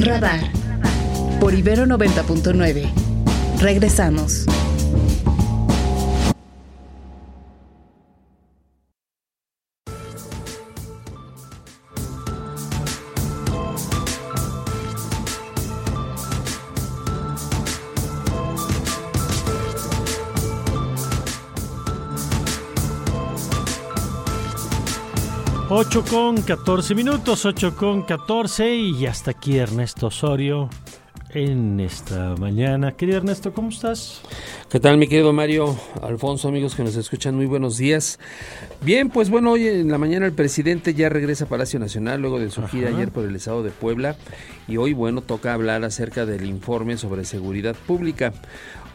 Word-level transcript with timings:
Radar. 0.00 0.40
Por 1.40 1.54
Ibero 1.54 1.86
90.9. 1.86 2.90
Regresamos. 3.60 4.46
Ocho 25.76 26.04
con 26.08 26.40
14 26.40 26.94
minutos, 26.94 27.44
8 27.44 27.74
con 27.74 28.02
14 28.02 28.76
y 28.76 29.06
hasta 29.06 29.32
aquí 29.32 29.58
Ernesto 29.58 30.06
Osorio 30.06 30.70
en 31.30 31.80
esta 31.80 32.36
mañana. 32.36 32.92
Querido 32.92 33.18
Ernesto, 33.18 33.52
¿cómo 33.52 33.70
estás? 33.70 34.22
¿Qué 34.70 34.78
tal, 34.78 34.98
mi 34.98 35.08
querido 35.08 35.32
Mario 35.32 35.76
Alfonso, 36.00 36.46
amigos 36.46 36.76
que 36.76 36.84
nos 36.84 36.94
escuchan? 36.94 37.34
Muy 37.34 37.46
buenos 37.46 37.76
días. 37.76 38.20
Bien, 38.82 39.10
pues 39.10 39.30
bueno, 39.30 39.50
hoy 39.50 39.66
en 39.66 39.90
la 39.90 39.98
mañana 39.98 40.26
el 40.26 40.32
presidente 40.32 40.94
ya 40.94 41.08
regresa 41.08 41.46
a 41.46 41.48
Palacio 41.48 41.80
Nacional 41.80 42.20
luego 42.20 42.38
de 42.38 42.50
su 42.50 42.64
gira 42.68 42.90
ayer 42.90 43.10
por 43.10 43.24
el 43.24 43.34
estado 43.34 43.64
de 43.64 43.70
Puebla 43.70 44.14
y 44.68 44.76
hoy, 44.76 44.92
bueno, 44.92 45.22
toca 45.22 45.54
hablar 45.54 45.82
acerca 45.82 46.24
del 46.24 46.44
informe 46.46 46.98
sobre 46.98 47.24
seguridad 47.24 47.74
pública. 47.74 48.32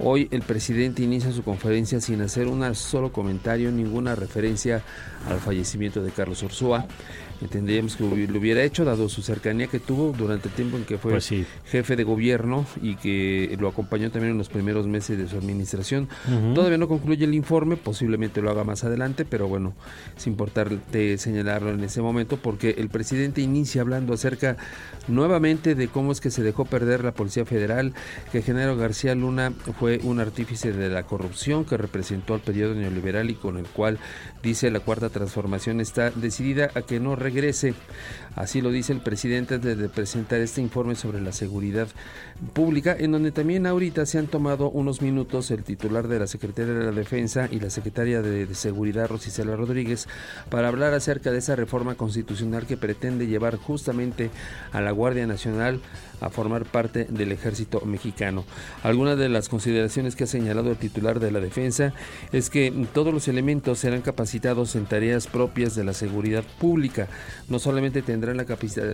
Hoy 0.02 0.30
el 0.32 0.44
presidente 0.44 1.04
inicia 1.04 1.32
su 1.34 1.44
conferencia 1.44 2.00
sin 2.00 2.22
hacer 2.22 2.48
un 2.48 2.74
solo 2.74 3.12
comentario, 3.12 3.70
ninguna 3.70 4.16
referencia 4.16 4.82
al 5.28 5.40
fallecimiento 5.40 6.02
de 6.02 6.12
Carlos 6.12 6.42
Orsúa. 6.42 6.86
Entendíamos 7.42 7.96
que 7.96 8.04
lo 8.04 8.40
hubiera 8.40 8.64
hecho, 8.64 8.84
dado 8.84 9.08
su 9.08 9.22
cercanía 9.22 9.68
que 9.68 9.80
tuvo 9.80 10.14
durante 10.18 10.50
el 10.50 10.54
tiempo 10.54 10.78
en 10.78 10.84
que 10.84 10.98
fue 10.98 11.12
Pues 11.12 11.26
sí. 11.26 11.46
jefe 11.66 11.96
de 11.96 12.04
gobierno 12.04 12.66
y 12.82 12.96
que 12.96 13.56
lo 13.60 13.68
acompañó 13.70 14.12
también 14.12 14.32
en 14.34 14.38
los 14.38 14.50
primeros 14.50 14.88
meses 14.88 15.18
de 15.18 15.28
su 15.28 15.38
administración. 15.38 16.10
Todavía 16.54 16.78
no 16.78 16.88
concluye 16.88 17.26
el 17.26 17.34
informe, 17.34 17.78
posiblemente 17.78 18.42
lo 18.42 18.52
haga 18.52 18.64
más 18.64 18.84
adelante, 18.84 19.26
pero 19.26 19.48
bueno, 19.48 19.74
es 20.18 20.28
importante 20.28 21.18
señalarlo 21.18 21.72
en 21.72 21.84
ese 21.84 22.02
momento 22.02 22.38
porque 22.38 22.76
el 22.78 22.90
presidente 22.90 23.42
inicia 23.42 23.82
hablando 23.82 24.14
acerca 24.14 24.58
nuevamente 25.08 25.76
de 25.76 25.88
cómo 25.88 26.12
es 26.12 26.22
que 26.22 26.32
se 26.32 26.44
dejó 26.44 26.66
perder 26.66 27.04
la 27.04 27.14
Policía 27.14 27.46
Federal, 27.46 27.94
que 28.32 28.42
Genaro 28.42 28.78
García 28.78 29.16
Luna 29.16 29.52
fue 29.80 30.00
un 30.04 30.20
artífice 30.20 30.72
de 30.72 30.90
la 30.90 31.04
corrupción 31.04 31.66
que 31.66 31.78
representó 31.78 32.34
al 32.34 32.42
periodo 32.42 32.76
neoliberal 32.76 33.30
y 33.30 33.36
con 33.36 33.58
el 33.58 33.66
cual 33.66 33.98
dice 34.44 34.72
la 34.72 34.80
cuarta 34.80 35.10
transformación 35.10 35.80
está 35.82 36.12
decidida 36.12 36.70
a 36.76 36.82
que 36.82 37.00
no 37.00 37.16
regrese. 37.30 37.74
Así 38.36 38.62
lo 38.62 38.72
dice 38.72 38.94
el 38.94 39.02
presidente 39.02 39.56
antes 39.56 39.78
de 39.78 39.90
presentar 39.90 40.40
este 40.40 40.62
informe 40.62 40.96
sobre 40.96 41.20
la 41.20 41.32
seguridad 41.32 41.88
pública, 42.54 42.96
en 42.98 43.12
donde 43.12 43.32
también 43.32 43.68
ahorita 43.68 44.06
se 44.06 44.18
han 44.18 44.28
tomado 44.28 44.70
unos 44.70 45.02
minutos 45.02 45.52
el 45.52 45.64
titular 45.64 46.08
de 46.08 46.20
la 46.20 46.28
Secretaría 46.28 46.74
de 46.74 46.86
la 46.86 46.92
Defensa 46.92 47.50
y 47.52 47.60
la 47.60 47.70
secretaria 47.70 48.22
de, 48.22 48.48
Seguridad, 48.56 49.10
Rosicela 49.10 49.56
Rodríguez, 49.56 50.08
para 50.50 50.70
hablar 50.70 50.94
acerca 50.94 51.32
de 51.32 51.40
esa 51.40 51.56
reforma 51.56 51.96
constitucional 51.96 52.66
que 52.66 52.78
pretende 52.78 53.28
llevar 53.28 53.58
justamente 53.58 54.30
a 54.72 54.80
la 54.80 54.92
Guardia 54.92 55.28
Nacional 55.28 55.82
a 56.22 56.30
formar 56.30 56.66
parte 56.66 57.06
del 57.06 57.32
ejército 57.32 57.82
mexicano. 57.82 58.46
Algunas 58.84 59.18
de 59.18 59.30
las 59.30 59.50
consideraciones 59.50 60.16
que 60.16 60.26
ha 60.26 60.28
señalado 60.28 60.72
el 60.72 60.78
titular 60.78 61.20
de 61.20 61.32
la 61.32 61.40
defensa 61.40 61.94
es 62.32 62.50
que 62.50 62.74
todos 62.94 63.14
los 63.14 63.28
elementos 63.28 63.80
serán 63.80 64.02
capacitados 64.02 64.76
en 64.76 64.86
tareas 64.86 65.28
propias 65.28 65.76
de 65.76 65.84
la 65.84 65.94
seguridad 65.94 66.44
pública. 66.60 67.08
No 67.48 67.60
solamente 67.60 68.02
tendrán 68.02 68.38
la, 68.38 68.46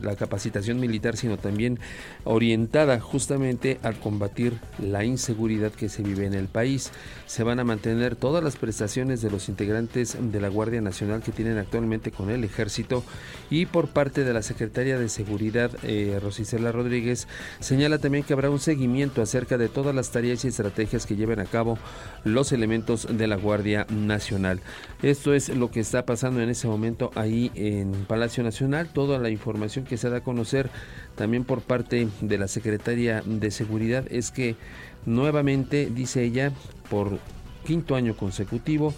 la 0.01 0.15
capacitación 0.15 0.79
militar, 0.79 1.17
sino 1.17 1.37
también 1.37 1.79
orientada 2.23 2.99
justamente 2.99 3.79
al 3.83 3.99
combatir 3.99 4.59
la 4.79 5.03
inseguridad 5.03 5.71
que 5.71 5.89
se 5.89 6.03
vive 6.03 6.25
en 6.25 6.33
el 6.33 6.47
país. 6.47 6.91
Se 7.25 7.43
van 7.43 7.59
a 7.59 7.63
mantener 7.63 8.15
todas 8.15 8.43
las 8.43 8.55
prestaciones 8.55 9.21
de 9.21 9.31
los 9.31 9.49
integrantes 9.49 10.17
de 10.19 10.39
la 10.39 10.49
Guardia 10.49 10.81
Nacional 10.81 11.21
que 11.21 11.31
tienen 11.31 11.57
actualmente 11.57 12.11
con 12.11 12.29
el 12.29 12.43
ejército 12.43 13.03
y 13.49 13.65
por 13.65 13.87
parte 13.87 14.23
de 14.23 14.33
la 14.33 14.41
Secretaria 14.41 14.99
de 14.99 15.09
Seguridad, 15.09 15.71
eh, 15.83 16.19
Rosicela 16.21 16.71
Rodríguez, 16.71 17.27
señala 17.59 17.97
también 17.97 18.23
que 18.23 18.33
habrá 18.33 18.49
un 18.49 18.59
seguimiento 18.59 19.21
acerca 19.21 19.57
de 19.57 19.69
todas 19.69 19.95
las 19.95 20.11
tareas 20.11 20.45
y 20.45 20.49
estrategias 20.49 21.05
que 21.05 21.15
lleven 21.15 21.39
a 21.39 21.45
cabo 21.45 21.77
los 22.23 22.51
elementos 22.51 23.07
de 23.09 23.27
la 23.27 23.35
Guardia 23.35 23.87
Nacional. 23.89 24.61
Esto 25.01 25.33
es 25.33 25.49
lo 25.49 25.71
que 25.71 25.79
está 25.79 26.05
pasando 26.05 26.41
en 26.41 26.49
ese 26.49 26.67
momento 26.67 27.11
ahí 27.15 27.51
en 27.55 27.91
Palacio 28.05 28.43
Nacional, 28.43 28.89
toda 28.93 29.19
la 29.19 29.29
información 29.29 29.85
que 29.85 29.97
se 29.97 30.09
da 30.09 30.17
a 30.17 30.23
conocer 30.23 30.69
también 31.15 31.43
por 31.45 31.61
parte 31.61 32.07
de 32.21 32.37
la 32.37 32.47
Secretaria 32.47 33.23
de 33.25 33.51
Seguridad 33.51 34.05
es 34.09 34.31
que 34.31 34.55
nuevamente, 35.05 35.89
dice 35.93 36.23
ella, 36.23 36.51
por 36.89 37.19
quinto 37.65 37.95
año 37.95 38.15
consecutivo, 38.15 38.93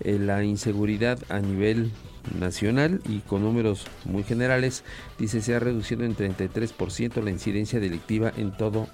eh, 0.00 0.18
la 0.18 0.44
inseguridad 0.44 1.18
a 1.28 1.40
nivel 1.40 1.90
nacional 2.38 3.00
y 3.08 3.20
con 3.20 3.42
números 3.42 3.86
muy 4.04 4.22
generales, 4.22 4.84
dice 5.18 5.40
se 5.40 5.54
ha 5.54 5.60
reducido 5.60 6.04
en 6.04 6.14
33% 6.14 7.22
la 7.22 7.30
incidencia 7.30 7.80
delictiva 7.80 8.32
en 8.36 8.56
todo 8.56 8.88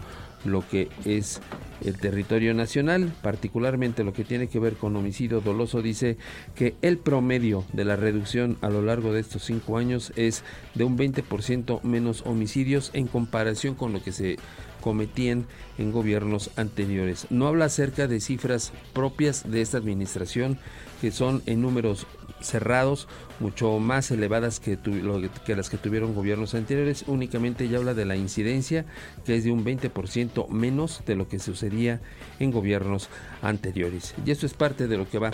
lo 0.45 0.67
que 0.69 0.89
es 1.05 1.41
el 1.83 1.99
territorio 1.99 2.55
nacional, 2.55 3.13
particularmente 3.23 4.05
lo 4.05 4.13
que 4.13 4.25
tiene 4.25 4.49
que 4.49 4.59
ver 4.59 4.75
con 4.75 4.95
homicidio 4.95 5.41
doloso, 5.41 5.83
dice 5.83 6.17
que 6.55 6.75
el 6.83 6.99
promedio 6.99 7.65
de 7.73 7.85
la 7.85 7.97
reducción 7.97 8.59
a 8.61 8.69
lo 8.69 8.83
largo 8.83 9.13
de 9.13 9.21
estos 9.21 9.45
cinco 9.45 9.79
años 9.79 10.13
es 10.17 10.45
de 10.75 10.85
un 10.85 10.97
20% 10.99 11.83
menos 11.83 12.23
homicidios 12.27 12.91
en 12.93 13.07
comparación 13.07 13.75
con 13.75 13.93
lo 13.93 14.03
que 14.03 14.13
se 14.13 14.37
cometían 14.85 15.47
en 15.79 15.93
gobiernos 15.93 16.51
anteriores. 16.57 17.27
No 17.31 17.47
habla 17.47 17.65
acerca 17.65 18.07
de 18.07 18.21
cifras 18.21 18.71
propias 18.93 19.51
de 19.51 19.63
esta 19.63 19.79
administración 19.79 20.59
que 21.01 21.11
son 21.11 21.43
en 21.47 21.63
números 21.63 22.07
cerrados, 22.45 23.09
mucho 23.41 23.79
más 23.79 24.11
elevadas 24.11 24.61
que, 24.61 24.77
tu- 24.77 24.95
lo 24.95 25.21
que- 25.21 25.31
que 25.45 25.57
las 25.57 25.71
que 25.71 25.77
tuvieron 25.77 26.15
gobiernos 26.15 26.55
anteriores. 26.55 27.05
Únicamente 27.07 27.69
ya 27.69 27.79
habla 27.79 27.95
de 27.95 28.05
la 28.05 28.17
incidencia, 28.17 28.85
que 29.25 29.37
es 29.37 29.45
de 29.45 29.51
un 29.53 29.65
20% 29.65 30.47
menos 30.49 31.03
de 31.07 31.17
lo 31.17 31.29
que 31.29 31.39
sucedía 31.39 32.01
en 32.39 32.51
gobiernos 32.51 33.09
anteriores. 33.43 34.15
Y 34.25 34.31
esto 34.31 34.47
es 34.47 34.55
parte 34.55 34.89
de 34.89 34.97
lo 34.97 35.09
que 35.09 35.19
va 35.19 35.31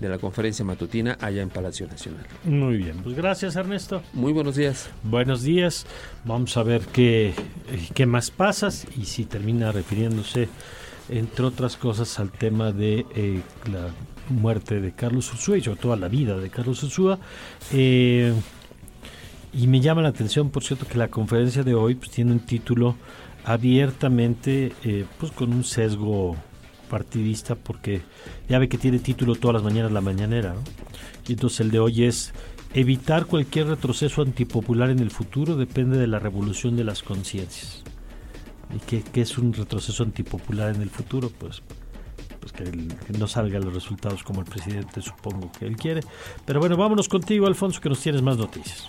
de 0.00 0.08
la 0.10 0.18
conferencia 0.18 0.64
matutina 0.64 1.16
allá 1.20 1.40
en 1.42 1.48
Palacio 1.48 1.86
Nacional. 1.86 2.26
Muy 2.44 2.76
bien, 2.76 2.98
pues 3.02 3.16
gracias 3.16 3.56
Ernesto. 3.56 4.02
Muy 4.12 4.32
buenos 4.32 4.54
días. 4.56 4.90
Buenos 5.02 5.42
días. 5.42 5.86
Vamos 6.24 6.56
a 6.58 6.62
ver 6.62 6.82
qué, 6.92 7.32
qué 7.94 8.04
más 8.04 8.30
pasa 8.30 8.68
y 8.96 9.04
si 9.06 9.24
termina 9.24 9.72
refiriéndose, 9.72 10.48
entre 11.08 11.46
otras 11.46 11.76
cosas, 11.76 12.18
al 12.18 12.30
tema 12.30 12.72
de 12.72 13.06
eh, 13.14 13.40
la 13.72 13.88
muerte 14.28 14.80
de 14.80 14.92
Carlos 14.92 15.32
Ursúa 15.32 15.58
y 15.58 15.62
sobre 15.62 15.80
todo 15.80 15.92
a 15.92 15.96
la 15.96 16.08
vida 16.08 16.36
de 16.38 16.50
Carlos 16.50 16.82
Ursúa. 16.82 17.18
Eh, 17.72 18.32
y 19.52 19.66
me 19.68 19.80
llama 19.80 20.02
la 20.02 20.08
atención, 20.08 20.50
por 20.50 20.62
cierto, 20.62 20.86
que 20.86 20.98
la 20.98 21.08
conferencia 21.08 21.62
de 21.62 21.74
hoy 21.74 21.94
pues, 21.94 22.10
tiene 22.10 22.32
un 22.32 22.40
título 22.40 22.96
abiertamente 23.46 24.72
eh, 24.82 25.06
pues 25.18 25.30
con 25.30 25.52
un 25.52 25.62
sesgo 25.62 26.36
partidista 26.90 27.54
porque 27.54 28.02
ya 28.48 28.58
ve 28.58 28.68
que 28.68 28.76
tiene 28.76 28.98
título 28.98 29.36
todas 29.36 29.54
las 29.54 29.62
mañanas 29.62 29.92
la 29.92 30.00
mañanera 30.00 30.54
y 31.26 31.32
entonces 31.32 31.60
el 31.60 31.70
de 31.70 31.78
hoy 31.78 32.04
es 32.04 32.32
evitar 32.74 33.26
cualquier 33.26 33.68
retroceso 33.68 34.22
antipopular 34.22 34.90
en 34.90 34.98
el 34.98 35.12
futuro 35.12 35.56
depende 35.56 35.96
de 35.96 36.08
la 36.08 36.18
revolución 36.18 36.76
de 36.76 36.82
las 36.82 37.04
conciencias 37.04 37.84
y 38.74 38.80
qué, 38.80 39.04
qué 39.12 39.20
es 39.20 39.38
un 39.38 39.52
retroceso 39.52 40.02
antipopular 40.02 40.74
en 40.74 40.82
el 40.82 40.90
futuro 40.90 41.30
pues 41.38 41.62
pues 42.52 42.52
que, 42.52 42.88
que 43.06 43.18
no 43.18 43.26
salgan 43.26 43.64
los 43.64 43.74
resultados 43.74 44.22
como 44.22 44.40
el 44.40 44.46
presidente 44.46 45.00
supongo 45.00 45.50
que 45.58 45.66
él 45.66 45.76
quiere 45.76 46.02
pero 46.44 46.60
bueno 46.60 46.76
vámonos 46.76 47.08
contigo 47.08 47.46
Alfonso 47.46 47.80
que 47.80 47.88
nos 47.88 48.00
tienes 48.00 48.22
más 48.22 48.36
noticias 48.36 48.86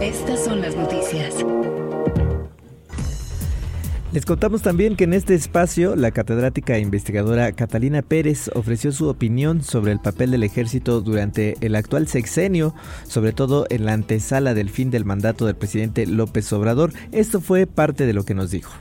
Estas 0.00 0.44
son 0.44 0.60
las 0.60 0.74
noticias. 0.74 1.39
Les 4.12 4.26
contamos 4.26 4.62
también 4.62 4.96
que 4.96 5.04
en 5.04 5.14
este 5.14 5.34
espacio 5.34 5.94
la 5.94 6.10
catedrática 6.10 6.76
e 6.76 6.80
investigadora 6.80 7.52
Catalina 7.52 8.02
Pérez 8.02 8.50
ofreció 8.54 8.90
su 8.90 9.08
opinión 9.08 9.62
sobre 9.62 9.92
el 9.92 10.00
papel 10.00 10.32
del 10.32 10.42
ejército 10.42 11.00
durante 11.00 11.56
el 11.60 11.76
actual 11.76 12.08
sexenio, 12.08 12.74
sobre 13.06 13.32
todo 13.32 13.66
en 13.70 13.84
la 13.84 13.92
antesala 13.92 14.52
del 14.52 14.68
fin 14.68 14.90
del 14.90 15.04
mandato 15.04 15.46
del 15.46 15.54
presidente 15.54 16.06
López 16.06 16.52
Obrador. 16.52 16.92
Esto 17.12 17.40
fue 17.40 17.68
parte 17.68 18.04
de 18.04 18.12
lo 18.12 18.24
que 18.24 18.34
nos 18.34 18.50
dijo. 18.50 18.72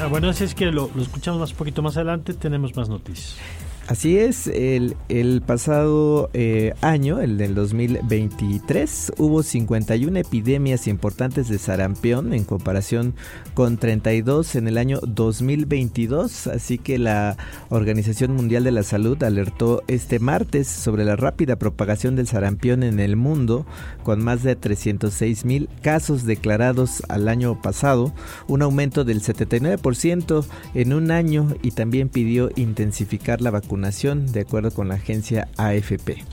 Ah, 0.00 0.06
bueno, 0.06 0.28
así 0.28 0.44
es 0.44 0.54
que 0.54 0.66
lo, 0.66 0.88
lo 0.94 1.02
escuchamos 1.02 1.50
un 1.50 1.56
poquito 1.56 1.82
más 1.82 1.96
adelante, 1.96 2.32
tenemos 2.32 2.76
más 2.76 2.88
noticias. 2.88 3.38
Así 3.88 4.18
es, 4.18 4.48
el, 4.48 4.96
el 5.08 5.42
pasado 5.42 6.28
eh, 6.34 6.74
año, 6.80 7.20
el 7.20 7.38
del 7.38 7.54
2023, 7.54 9.12
hubo 9.16 9.44
51 9.44 10.18
epidemias 10.18 10.88
importantes 10.88 11.48
de 11.48 11.58
sarampión 11.58 12.34
en 12.34 12.42
comparación 12.42 13.14
con 13.54 13.76
32 13.78 14.56
en 14.56 14.66
el 14.66 14.78
año 14.78 14.98
2022, 15.06 16.48
así 16.48 16.78
que 16.78 16.98
la 16.98 17.36
Organización 17.68 18.34
Mundial 18.34 18.64
de 18.64 18.72
la 18.72 18.82
Salud 18.82 19.22
alertó 19.22 19.84
este 19.86 20.18
martes 20.18 20.66
sobre 20.66 21.04
la 21.04 21.14
rápida 21.14 21.54
propagación 21.54 22.16
del 22.16 22.26
sarampión 22.26 22.82
en 22.82 22.98
el 22.98 23.14
mundo, 23.14 23.66
con 24.02 24.20
más 24.20 24.42
de 24.42 24.56
306 24.56 25.44
mil 25.44 25.68
casos 25.80 26.24
declarados 26.24 27.04
al 27.08 27.28
año 27.28 27.62
pasado, 27.62 28.12
un 28.48 28.62
aumento 28.62 29.04
del 29.04 29.22
79% 29.22 30.44
en 30.74 30.92
un 30.92 31.12
año 31.12 31.54
y 31.62 31.70
también 31.70 32.08
pidió 32.08 32.50
intensificar 32.56 33.40
la 33.40 33.52
vacunación 33.52 33.75
de 33.82 34.40
acuerdo 34.40 34.70
con 34.70 34.88
la 34.88 34.94
agencia 34.94 35.48
AFP. 35.56 36.24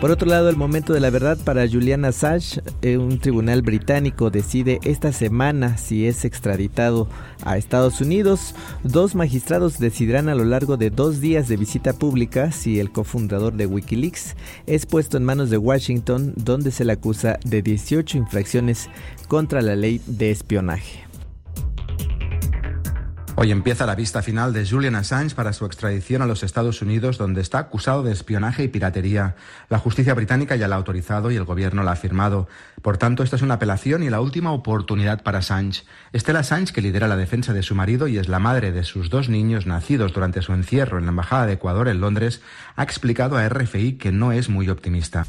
Por 0.00 0.10
otro 0.10 0.28
lado, 0.28 0.48
el 0.48 0.56
momento 0.56 0.94
de 0.94 0.98
la 0.98 1.10
verdad 1.10 1.38
para 1.44 1.68
Julian 1.68 2.04
Assange, 2.04 2.60
eh, 2.82 2.96
un 2.96 3.20
tribunal 3.20 3.62
británico 3.62 4.30
decide 4.30 4.80
esta 4.82 5.12
semana 5.12 5.76
si 5.76 6.08
es 6.08 6.24
extraditado 6.24 7.08
a 7.44 7.56
Estados 7.56 8.00
Unidos. 8.00 8.56
Dos 8.82 9.14
magistrados 9.14 9.78
decidirán 9.78 10.28
a 10.28 10.34
lo 10.34 10.44
largo 10.44 10.76
de 10.76 10.90
dos 10.90 11.20
días 11.20 11.46
de 11.46 11.56
visita 11.56 11.92
pública 11.92 12.50
si 12.50 12.80
el 12.80 12.90
cofundador 12.90 13.52
de 13.52 13.66
Wikileaks 13.66 14.34
es 14.66 14.86
puesto 14.86 15.18
en 15.18 15.24
manos 15.24 15.50
de 15.50 15.58
Washington, 15.58 16.34
donde 16.36 16.72
se 16.72 16.84
le 16.84 16.94
acusa 16.94 17.38
de 17.44 17.62
18 17.62 18.18
infracciones 18.18 18.88
contra 19.28 19.62
la 19.62 19.76
ley 19.76 20.00
de 20.06 20.32
espionaje. 20.32 21.11
Hoy 23.42 23.50
empieza 23.50 23.86
la 23.86 23.96
vista 23.96 24.22
final 24.22 24.52
de 24.52 24.64
Julian 24.64 24.94
Assange 24.94 25.34
para 25.34 25.52
su 25.52 25.66
extradición 25.66 26.22
a 26.22 26.26
los 26.26 26.44
Estados 26.44 26.80
Unidos, 26.80 27.18
donde 27.18 27.40
está 27.40 27.58
acusado 27.58 28.04
de 28.04 28.12
espionaje 28.12 28.62
y 28.62 28.68
piratería. 28.68 29.34
La 29.68 29.80
justicia 29.80 30.14
británica 30.14 30.54
ya 30.54 30.68
la 30.68 30.76
ha 30.76 30.78
autorizado 30.78 31.28
y 31.32 31.34
el 31.34 31.42
gobierno 31.42 31.82
la 31.82 31.90
ha 31.90 31.96
firmado. 31.96 32.46
Por 32.82 32.98
tanto, 32.98 33.24
esta 33.24 33.34
es 33.34 33.42
una 33.42 33.54
apelación 33.54 34.04
y 34.04 34.10
la 34.10 34.20
última 34.20 34.52
oportunidad 34.52 35.24
para 35.24 35.40
Assange. 35.40 35.82
Estela 36.12 36.38
Assange, 36.38 36.72
que 36.72 36.82
lidera 36.82 37.08
la 37.08 37.16
defensa 37.16 37.52
de 37.52 37.64
su 37.64 37.74
marido 37.74 38.06
y 38.06 38.16
es 38.16 38.28
la 38.28 38.38
madre 38.38 38.70
de 38.70 38.84
sus 38.84 39.10
dos 39.10 39.28
niños 39.28 39.66
nacidos 39.66 40.12
durante 40.12 40.40
su 40.40 40.52
encierro 40.52 40.98
en 40.98 41.06
la 41.06 41.10
Embajada 41.10 41.46
de 41.46 41.54
Ecuador 41.54 41.88
en 41.88 42.00
Londres, 42.00 42.42
ha 42.76 42.84
explicado 42.84 43.36
a 43.38 43.48
RFI 43.48 43.94
que 43.94 44.12
no 44.12 44.30
es 44.30 44.50
muy 44.50 44.68
optimista. 44.68 45.26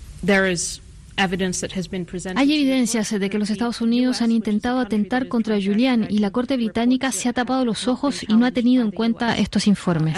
Hay 2.36 2.54
evidencias 2.54 3.12
de 3.19 3.30
que 3.30 3.38
los 3.38 3.50
Estados 3.50 3.81
Unidos 3.81 4.21
han 4.21 4.31
intentado 4.31 4.80
atentar 4.80 5.27
contra 5.27 5.56
Julian 5.56 6.07
y 6.10 6.19
la 6.19 6.31
Corte 6.31 6.56
británica 6.56 7.12
se 7.12 7.30
ha 7.30 7.33
tapado 7.33 7.65
los 7.65 7.88
ojos 7.88 8.24
y 8.27 8.33
no 8.36 8.45
ha 8.45 8.51
tenido 8.51 8.83
en 8.83 8.92
cuenta 8.92 9.38
estos 9.38 9.68
informes. 9.68 10.15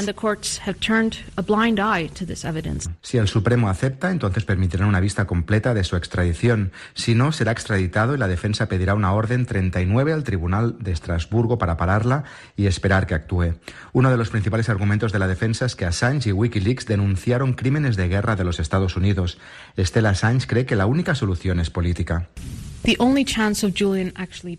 Si 3.02 3.18
el 3.18 3.28
Supremo 3.28 3.70
acepta, 3.70 4.12
entonces 4.12 4.46
permitirán 4.46 4.88
una 4.88 5.00
vista 5.00 5.26
completa 5.26 5.74
de 5.74 5.84
su 5.84 5.96
extradición. 5.96 6.72
Si 6.94 7.16
no, 7.16 7.32
será 7.32 7.52
extraditado 7.52 8.16
y 8.16 8.18
la 8.18 8.28
defensa 8.28 8.68
pedirá 8.68 8.96
una 8.96 9.14
orden 9.14 9.46
39 9.46 10.14
al 10.14 10.24
Tribunal 10.24 10.78
de 10.80 10.92
Estrasburgo 10.92 11.58
para 11.58 11.78
pararla 11.78 12.24
y 12.56 12.68
esperar 12.68 13.06
que 13.08 13.16
actúe. 13.16 13.56
Uno 13.94 14.12
de 14.12 14.18
los 14.18 14.30
principales 14.30 14.70
argumentos 14.70 15.12
de 15.12 15.20
la 15.20 15.28
defensa 15.28 15.66
es 15.66 15.76
que 15.76 15.86
Assange 15.86 16.30
y 16.30 16.32
Wikileaks 16.32 16.86
denunciaron 16.86 17.54
crímenes 17.54 17.96
de 17.96 18.08
guerra 18.08 18.36
de 18.36 18.44
los 18.44 18.60
Estados 18.60 18.96
Unidos. 18.96 19.38
Estela 19.76 20.10
Assange 20.10 20.48
cree 20.48 20.66
que 20.66 20.76
la 20.76 20.85
única 20.86 21.16
solución 21.16 21.60
es 21.60 21.70
política. 21.70 22.28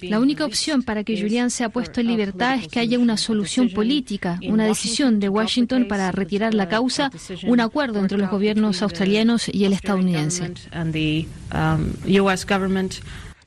La 0.02 0.19
única 0.19 0.44
opción 0.44 0.82
para 0.82 1.05
que 1.05 1.20
Julian 1.20 1.50
sea 1.50 1.69
puesto 1.69 2.00
en 2.00 2.08
libertad 2.08 2.58
es 2.61 2.69
que 2.69 2.81
haya 2.81 2.99
una 2.99 3.17
solución 3.17 3.70
política, 3.70 4.40
una 4.49 4.64
decisión 4.64 5.20
de 5.20 5.28
Washington 5.28 5.87
para 5.88 6.11
retirar 6.11 6.52
la 6.55 6.69
causa, 6.69 7.11
un 7.46 7.61
acuerdo 7.61 8.00
entre 8.00 8.19
los 8.19 8.31
gobiernos 8.31 8.82
australianos 8.82 9.49
y 9.49 9.64
el 9.64 9.73
estadounidense. 9.73 10.52
Um, 10.75 11.93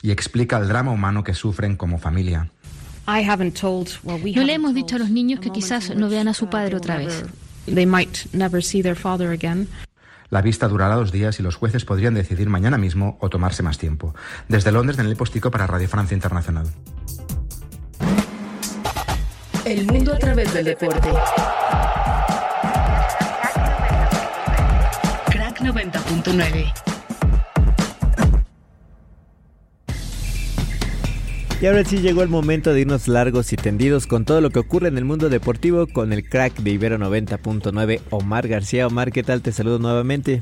y 0.02 0.12
explica 0.12 0.58
el 0.58 0.68
drama 0.68 0.92
humano 0.92 1.24
que 1.24 1.34
sufren 1.34 1.76
como 1.76 2.00
familia. 2.00 2.50
No 3.06 4.44
le 4.44 4.54
hemos 4.54 4.74
dicho 4.74 4.96
a 4.96 5.00
los 5.00 5.10
niños 5.10 5.40
que 5.40 5.50
quizás 5.50 5.96
no 5.96 6.10
vean 6.10 6.28
a 6.28 6.34
su 6.34 6.50
padre 6.50 6.78
otra 6.78 6.98
vez. 6.98 7.26
La 10.30 10.42
vista 10.42 10.68
durará 10.68 10.96
dos 10.96 11.12
días 11.12 11.40
y 11.40 11.44
los 11.44 11.56
jueces 11.56 11.86
podrían 11.86 12.14
decidir 12.14 12.50
mañana 12.50 12.78
mismo 12.78 13.18
o 13.20 13.30
tomarse 13.30 13.64
más 13.64 13.78
tiempo. 13.78 14.14
Desde 14.48 14.72
Londres, 14.72 14.98
Daniel 14.98 15.16
Postico 15.16 15.50
para 15.50 15.66
Radio 15.66 15.88
Francia 15.88 16.16
Internacional. 16.16 16.68
El 19.66 19.86
mundo 19.88 20.14
a 20.14 20.18
través 20.18 20.54
del 20.54 20.66
deporte. 20.66 21.10
Crack 25.32 25.62
90.9. 25.62 26.99
Y 31.62 31.66
ahora 31.66 31.84
sí 31.84 31.98
llegó 31.98 32.24
el 32.24 32.30
momento 32.30 32.74
de 32.74 32.80
irnos 32.80 33.10
largos 33.10 33.52
y 33.52 33.58
tendidos 33.58 34.08
con 34.08 34.24
todo 34.24 34.40
lo 34.40 34.50
que 34.50 34.60
ocurre 34.60 34.88
en 34.88 34.98
el 34.98 35.04
mundo 35.04 35.28
deportivo 35.28 35.88
con 35.88 36.14
el 36.14 36.24
crack 36.30 36.56
de 36.56 36.72
Ibero 36.72 36.98
90.9, 36.98 38.00
Omar 38.12 38.48
García. 38.48 38.88
Omar, 38.88 39.12
¿qué 39.12 39.24
tal? 39.24 39.42
Te 39.42 39.52
saludo 39.52 39.78
nuevamente. 39.78 40.42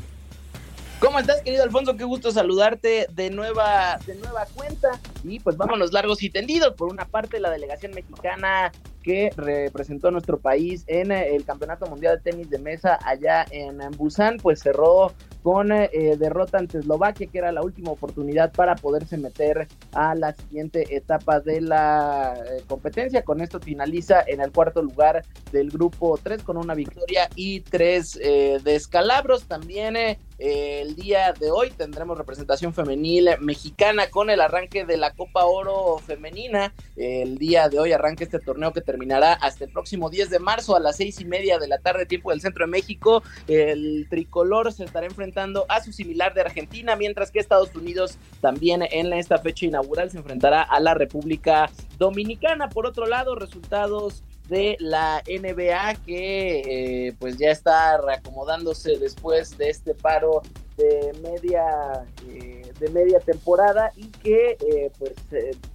¿Cómo 1.00 1.18
estás, 1.18 1.42
querido 1.42 1.64
Alfonso? 1.64 1.98
Qué 1.98 2.04
gusto 2.04 2.32
saludarte 2.32 3.08
de 3.12 3.32
nueva, 3.32 3.98
de 4.06 4.14
nueva 4.14 4.46
cuenta. 4.54 5.00
Y 5.24 5.40
pues 5.40 5.58
vámonos 5.58 5.92
largos 5.92 6.22
y 6.22 6.30
tendidos. 6.30 6.76
Por 6.76 6.88
una 6.88 7.06
parte, 7.06 7.40
la 7.40 7.50
delegación 7.50 7.94
mexicana 7.96 8.72
que 9.08 9.32
representó 9.38 10.12
nuestro 10.12 10.38
país 10.38 10.84
en 10.88 11.14
el 11.14 11.46
Campeonato 11.46 11.86
Mundial 11.88 12.18
de 12.18 12.30
Tenis 12.30 12.50
de 12.50 12.60
Mesa 12.60 13.00
allá 13.06 13.46
en 13.52 13.80
Busan, 13.98 14.36
pues 14.36 14.60
cerró 14.60 15.14
con 15.48 15.72
eh, 15.72 15.90
derrota 16.20 16.58
ante 16.58 16.80
Eslovaquia, 16.80 17.28
que 17.28 17.38
era 17.38 17.54
la 17.54 17.62
última 17.62 17.92
oportunidad 17.92 18.52
para 18.52 18.76
poderse 18.76 19.18
meter 19.18 19.70
a 19.94 20.14
la 20.14 20.34
siguiente 20.34 20.94
etapa 20.94 21.40
de 21.40 21.62
la 21.62 22.34
eh, 22.36 22.64
competencia. 22.68 23.24
Con 23.24 23.40
esto 23.40 23.62
finaliza 23.62 24.26
en 24.28 24.42
el 24.42 24.52
cuarto 24.52 24.82
lugar 24.82 25.24
del 25.54 25.70
grupo 25.70 26.20
3 26.22 26.44
con 26.44 26.58
una 26.58 26.74
victoria 26.74 27.30
y 27.36 27.62
tres 27.62 28.20
eh, 28.22 28.60
descalabros. 28.62 29.46
También 29.46 29.96
el 30.38 30.96
día 30.96 31.34
de 31.34 31.50
hoy 31.50 31.72
tendremos 31.72 32.18
representación 32.18 32.74
femenil 32.74 33.30
mexicana 33.40 34.10
con 34.10 34.30
el 34.30 34.42
arranque 34.42 34.84
de 34.84 34.98
la 34.98 35.14
Copa 35.14 35.46
Oro 35.46 35.98
femenina. 36.00 36.74
El 36.98 37.38
día 37.38 37.70
de 37.70 37.80
hoy 37.80 37.94
arranca 37.94 38.26
este 38.26 38.40
torneo 38.40 38.74
que 38.74 38.82
terminará 38.98 39.34
hasta 39.34 39.66
el 39.66 39.72
próximo 39.72 40.10
10 40.10 40.32
de 40.32 40.40
marzo 40.40 40.76
a 40.76 40.80
las 40.80 40.98
seis 40.98 41.22
y 41.22 41.26
media 41.26 41.60
de 41.60 41.68
la 41.68 41.78
tarde, 41.78 42.08
tiempo 42.08 42.32
del 42.32 42.42
centro 42.42 42.66
de 42.66 42.72
México. 42.72 43.22
El 43.48 44.08
tricolor 44.10 44.74
se 44.74 44.86
estará 44.86 45.06
enfrentando 45.06 45.66
a 45.70 45.84
su 45.84 45.94
similar 45.94 46.34
de 46.34 46.42
Argentina, 46.42 46.96
mientras 46.96 47.30
que 47.30 47.38
Estados 47.38 47.76
Unidos 47.76 48.18
también 48.42 48.82
en 48.82 49.14
esta 49.14 49.38
fecha 49.38 49.68
inaugural 49.68 50.10
se 50.10 50.18
enfrentará 50.18 50.64
a 50.64 50.80
la 50.80 50.96
República 50.96 51.70
Dominicana. 52.00 52.70
Por 52.70 52.88
otro 52.88 53.06
lado, 53.06 53.36
resultados 53.36 54.24
de 54.50 54.78
la 54.80 55.22
NBA 55.28 55.96
que 56.06 57.08
eh, 57.08 57.14
pues 57.20 57.38
ya 57.38 57.52
está 57.52 57.98
reacomodándose 58.02 58.98
después 58.98 59.58
de 59.58 59.70
este 59.70 59.94
paro 59.94 60.42
de 60.78 61.12
media 61.22 62.06
eh, 62.30 62.72
de 62.80 62.90
media 62.90 63.20
temporada 63.20 63.92
y 63.96 64.08
que 64.08 64.58
eh, 64.60 64.92
pues 64.98 65.14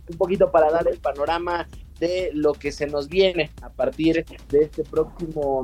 un 0.09 0.17
poquito 0.17 0.51
para 0.51 0.71
dar 0.71 0.89
el 0.89 0.99
panorama 0.99 1.69
de 2.03 2.31
lo 2.35 2.53
que 2.53 2.73
se 2.73 2.89
nos 2.89 3.09
viene 3.09 3.51
a 3.63 3.71
partir 3.71 4.27
de 4.51 4.65
este 4.65 4.83
próximo 4.83 5.63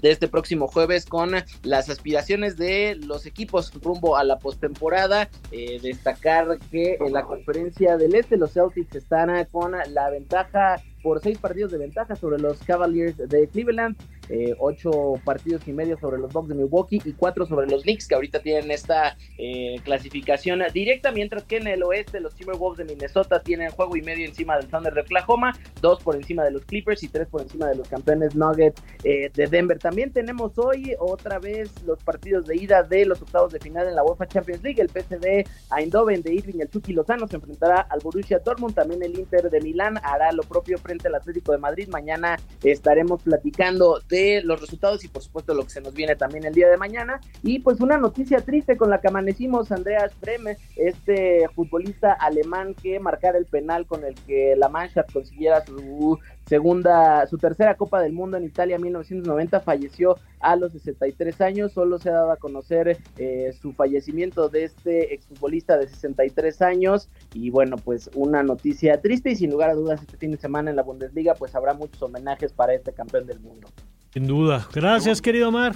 de 0.00 0.12
este 0.12 0.28
próximo 0.28 0.68
jueves 0.68 1.06
con 1.06 1.32
las 1.64 1.90
aspiraciones 1.90 2.56
de 2.56 2.94
los 2.94 3.26
equipos 3.26 3.72
rumbo 3.82 4.16
a 4.16 4.22
la 4.22 4.38
postemporada. 4.38 5.28
Eh, 5.50 5.80
destacar 5.82 6.60
que 6.70 6.98
en 7.00 7.12
la 7.12 7.24
conferencia 7.24 7.96
del 7.96 8.14
Este 8.14 8.36
los 8.36 8.52
Celtics 8.52 8.94
están 8.94 9.44
con 9.46 9.72
la 9.72 10.10
ventaja 10.10 10.80
por 11.02 11.20
seis 11.20 11.38
partidos 11.38 11.72
de 11.72 11.78
ventaja 11.78 12.16
sobre 12.16 12.38
los 12.38 12.58
Cavaliers 12.60 13.16
de 13.16 13.48
Cleveland, 13.48 13.96
eh, 14.28 14.54
ocho 14.58 15.14
partidos 15.24 15.66
y 15.66 15.72
medio 15.72 15.98
sobre 15.98 16.18
los 16.18 16.32
Bucks 16.32 16.48
de 16.48 16.54
Milwaukee 16.54 17.00
y 17.04 17.12
cuatro 17.12 17.46
sobre 17.46 17.66
los 17.66 17.82
Knicks 17.82 18.08
que 18.08 18.14
ahorita 18.14 18.40
tienen 18.40 18.70
esta 18.70 19.16
eh, 19.38 19.76
clasificación 19.84 20.60
directa, 20.72 21.12
mientras 21.12 21.44
que 21.44 21.56
en 21.56 21.66
el 21.66 21.82
oeste 21.82 22.20
los 22.20 22.34
Timberwolves 22.34 22.86
de 22.86 22.94
Minnesota 22.94 23.42
tienen 23.42 23.70
juego 23.70 23.96
y 23.96 24.02
medio 24.02 24.26
encima 24.26 24.56
del 24.56 24.68
Thunder 24.68 24.92
de 24.92 25.00
Oklahoma, 25.00 25.52
dos 25.80 26.02
por 26.02 26.16
encima 26.16 26.44
de 26.44 26.50
los 26.50 26.64
Clippers 26.64 27.02
y 27.02 27.08
tres 27.08 27.28
por 27.28 27.42
encima 27.42 27.68
de 27.68 27.76
los 27.76 27.88
campeones 27.88 28.34
Nuggets 28.34 28.82
eh, 29.04 29.30
de 29.32 29.46
Denver. 29.46 29.78
También 29.78 30.12
tenemos 30.12 30.58
hoy 30.58 30.94
otra 30.98 31.38
vez 31.38 31.70
los 31.84 32.02
partidos 32.02 32.46
de 32.46 32.56
ida 32.56 32.82
de 32.82 33.06
los 33.06 33.22
octavos 33.22 33.52
de 33.52 33.60
final 33.60 33.88
en 33.88 33.94
la 33.94 34.04
UEFA 34.04 34.26
Champions 34.26 34.62
League, 34.62 34.80
el 34.80 34.88
PSV 34.88 35.44
Eindhoven 35.76 36.22
de 36.22 36.34
Irving, 36.34 36.60
el 36.60 36.70
Chucky 36.70 36.92
Lozano 36.92 37.26
se 37.26 37.36
enfrentará 37.36 37.80
al 37.80 38.00
Borussia 38.00 38.38
Dortmund, 38.40 38.74
también 38.74 39.02
el 39.02 39.18
Inter 39.18 39.48
de 39.50 39.60
Milán 39.60 39.98
hará 40.02 40.32
lo 40.32 40.42
propio 40.42 40.78
frente 40.88 41.08
al 41.08 41.14
Atlético 41.16 41.52
de 41.52 41.58
Madrid. 41.58 41.88
Mañana 41.92 42.38
estaremos 42.64 43.22
platicando 43.22 44.00
de 44.08 44.40
los 44.42 44.58
resultados 44.58 45.04
y 45.04 45.08
por 45.08 45.22
supuesto 45.22 45.52
lo 45.52 45.64
que 45.64 45.70
se 45.70 45.82
nos 45.82 45.92
viene 45.92 46.16
también 46.16 46.46
el 46.46 46.54
día 46.54 46.68
de 46.68 46.78
mañana. 46.78 47.20
Y 47.42 47.58
pues 47.58 47.80
una 47.80 47.98
noticia 47.98 48.40
triste 48.40 48.78
con 48.78 48.88
la 48.88 49.00
que 49.00 49.08
amanecimos, 49.08 49.70
Andreas 49.70 50.12
Breme, 50.18 50.56
este 50.76 51.46
futbolista 51.54 52.14
alemán 52.14 52.74
que 52.74 52.98
marcara 53.00 53.36
el 53.36 53.44
penal 53.44 53.86
con 53.86 54.02
el 54.02 54.14
que 54.14 54.54
la 54.56 54.70
Mannschaft 54.70 55.12
consiguiera 55.12 55.62
su 55.66 56.18
segunda, 56.48 57.26
su 57.26 57.38
tercera 57.38 57.76
Copa 57.76 58.00
del 58.00 58.12
Mundo 58.12 58.36
en 58.36 58.44
Italia 58.44 58.78
1990, 58.78 59.60
falleció 59.60 60.16
a 60.40 60.56
los 60.56 60.72
63 60.72 61.40
años, 61.40 61.72
solo 61.72 61.98
se 61.98 62.10
ha 62.10 62.14
dado 62.14 62.32
a 62.32 62.36
conocer 62.36 62.98
eh, 63.18 63.52
su 63.60 63.72
fallecimiento 63.72 64.48
de 64.48 64.64
este 64.64 65.14
exfutbolista 65.14 65.76
de 65.76 65.88
63 65.88 66.62
años 66.62 67.08
y 67.34 67.50
bueno, 67.50 67.76
pues 67.76 68.10
una 68.14 68.42
noticia 68.42 69.00
triste 69.00 69.30
y 69.30 69.36
sin 69.36 69.50
lugar 69.50 69.70
a 69.70 69.74
dudas 69.74 70.00
este 70.00 70.16
fin 70.16 70.30
de 70.30 70.38
semana 70.38 70.70
en 70.70 70.76
la 70.76 70.82
Bundesliga 70.82 71.34
pues 71.34 71.54
habrá 71.54 71.74
muchos 71.74 72.02
homenajes 72.02 72.52
para 72.52 72.74
este 72.74 72.92
campeón 72.92 73.26
del 73.26 73.40
mundo. 73.40 73.68
Sin 74.12 74.26
duda. 74.26 74.66
Gracias, 74.72 75.20
querido 75.20 75.48
Omar. 75.48 75.74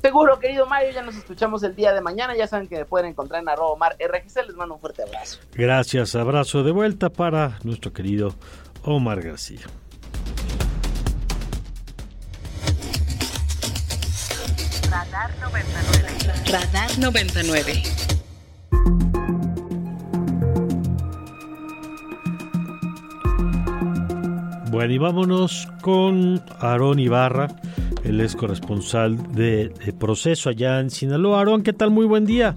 Seguro, 0.00 0.40
querido 0.40 0.66
Mario, 0.66 0.90
ya 0.90 1.02
nos 1.02 1.14
escuchamos 1.16 1.62
el 1.62 1.76
día 1.76 1.92
de 1.92 2.00
mañana. 2.00 2.34
Ya 2.36 2.48
saben 2.48 2.66
que 2.66 2.76
me 2.76 2.84
pueden 2.84 3.10
encontrar 3.10 3.40
en 3.40 3.48
arroba 3.48 3.70
Omar 3.70 3.96
RGC. 4.00 4.46
Les 4.48 4.56
mando 4.56 4.74
un 4.74 4.80
fuerte 4.80 5.02
abrazo. 5.02 5.38
Gracias, 5.54 6.16
abrazo 6.16 6.64
de 6.64 6.72
vuelta 6.72 7.10
para 7.10 7.60
nuestro 7.62 7.92
querido 7.92 8.34
Omar 8.84 9.22
García. 9.22 9.60
Radar 14.90 15.30
99. 15.40 16.50
Radar 16.50 16.98
99. 16.98 17.82
Bueno, 24.70 24.92
y 24.92 24.98
vámonos 24.98 25.68
con 25.80 26.42
Aarón 26.58 26.98
Ibarra. 26.98 27.48
Él 28.04 28.20
es 28.20 28.34
corresponsal 28.34 29.32
de, 29.32 29.68
de, 29.68 29.92
Proceso 29.92 30.50
allá 30.50 30.80
en 30.80 30.90
Sinaloa. 30.90 31.38
Aarón, 31.38 31.62
¿qué 31.62 31.72
tal? 31.72 31.90
Muy 31.90 32.06
buen 32.06 32.26
día. 32.26 32.56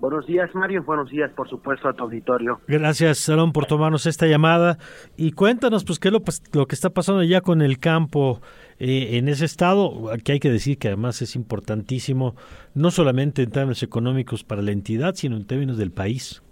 Buenos 0.00 0.26
días, 0.26 0.54
Mario. 0.54 0.84
Buenos 0.84 1.10
días, 1.10 1.30
por 1.32 1.48
supuesto, 1.48 1.88
a 1.88 1.92
tu 1.92 2.04
auditorio. 2.04 2.60
Gracias, 2.68 3.28
Aarón, 3.28 3.52
por 3.52 3.66
tomarnos 3.66 4.06
esta 4.06 4.26
llamada. 4.26 4.78
Y 5.16 5.32
cuéntanos, 5.32 5.84
pues, 5.84 5.98
qué 5.98 6.08
es 6.08 6.12
lo, 6.12 6.22
lo 6.52 6.66
que 6.66 6.74
está 6.76 6.90
pasando 6.90 7.22
allá 7.22 7.40
con 7.40 7.62
el 7.62 7.78
campo 7.78 8.40
eh, 8.78 9.18
en 9.18 9.26
ese 9.26 9.44
estado, 9.44 10.08
que 10.24 10.32
hay 10.32 10.40
que 10.40 10.50
decir 10.50 10.78
que 10.78 10.86
además 10.86 11.20
es 11.20 11.34
importantísimo, 11.34 12.36
no 12.74 12.92
solamente 12.92 13.42
en 13.42 13.50
términos 13.50 13.82
económicos 13.82 14.44
para 14.44 14.62
la 14.62 14.70
entidad, 14.70 15.14
sino 15.14 15.36
en 15.36 15.46
términos 15.46 15.78
del 15.78 15.90
país. 15.90 16.42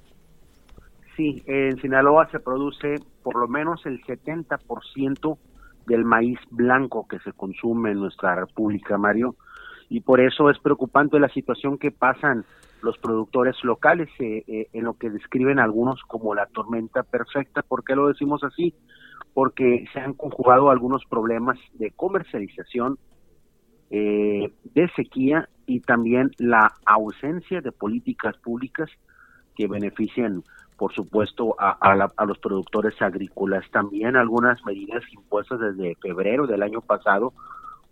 Sí, 1.17 1.45
en 1.47 1.81
Sinaloa 1.81 2.29
se 2.31 2.41
produce 2.41 2.97
por 3.23 3.37
lo 3.37 3.47
menos 3.47 3.87
el 3.87 4.03
70% 4.03 5.39
del 5.87 6.05
maíz 6.05 6.41
blanco 6.51 7.07
que 7.09 7.21
se 7.21 7.33
consume 7.33 7.93
en 7.93 8.01
nuestra 8.01 8.35
república, 8.35 8.99
Mario, 8.99 9.37
y 9.89 10.01
por 10.01 10.21
eso 10.21 10.51
es 10.51 10.59
preocupante 10.59 11.21
la 11.21 11.29
situación 11.29 11.79
que 11.79 11.93
pasan 11.93 12.45
los 12.83 12.99
productores 12.99 13.57
locales, 13.65 14.09
eh, 14.19 14.45
eh, 14.47 14.69
en 14.73 14.85
lo 14.85 14.95
que 14.95 15.11
describen 15.11 15.59
algunos 15.59 16.03
como 16.03 16.35
la 16.35 16.47
tormenta 16.47 17.03
perfecta. 17.03 17.63
¿Por 17.63 17.85
qué 17.85 17.95
lo 17.95 18.09
decimos 18.09 18.45
así? 18.45 18.75
Porque 19.35 19.85
se 19.93 20.01
han 20.01 20.15
conjugado 20.15 20.71
algunos 20.71 21.05
problemas 21.05 21.59
de 21.75 21.91
comercialización, 21.91 22.99
eh, 23.91 24.53
de 24.75 24.89
sequía 24.97 25.49
y 25.67 25.81
también 25.81 26.33
la 26.39 26.73
ausencia 26.85 27.61
de 27.61 27.73
políticas 27.73 28.37
públicas 28.39 28.91
que 29.55 29.67
beneficien 29.67 30.43
por 30.77 30.93
supuesto, 30.93 31.57
a, 31.59 31.71
a, 31.81 32.27
los 32.27 32.39
productores 32.39 33.01
agrícolas. 33.01 33.65
También 33.71 34.17
algunas 34.17 34.63
medidas 34.65 35.03
impuestas 35.11 35.59
desde 35.59 35.97
febrero 35.97 36.47
del 36.47 36.63
año 36.63 36.83
pasado, 36.83 37.33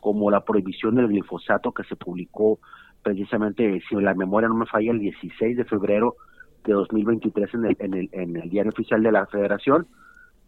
como 0.01 0.31
la 0.31 0.45
prohibición 0.45 0.97
del 0.97 1.09
glifosato 1.09 1.73
que 1.73 1.85
se 1.85 1.97
publicó 1.97 2.59
precisamente, 3.05 3.81
si 3.89 3.95
la 3.97 4.15
memoria 4.15 4.49
no 4.49 4.57
me 4.57 4.67
falla, 4.67 4.91
el 4.91 4.99
16 4.99 5.57
de 5.59 5.65
febrero 5.65 6.17
de 6.65 6.73
2023 6.73 7.55
en 7.55 7.65
el, 7.67 7.77
en 7.79 7.95
el, 7.95 8.09
en 8.13 8.37
el 8.37 8.51
diario 8.51 8.73
oficial 8.73 9.03
de 9.03 9.13
la 9.13 9.27
federación, 9.27 9.87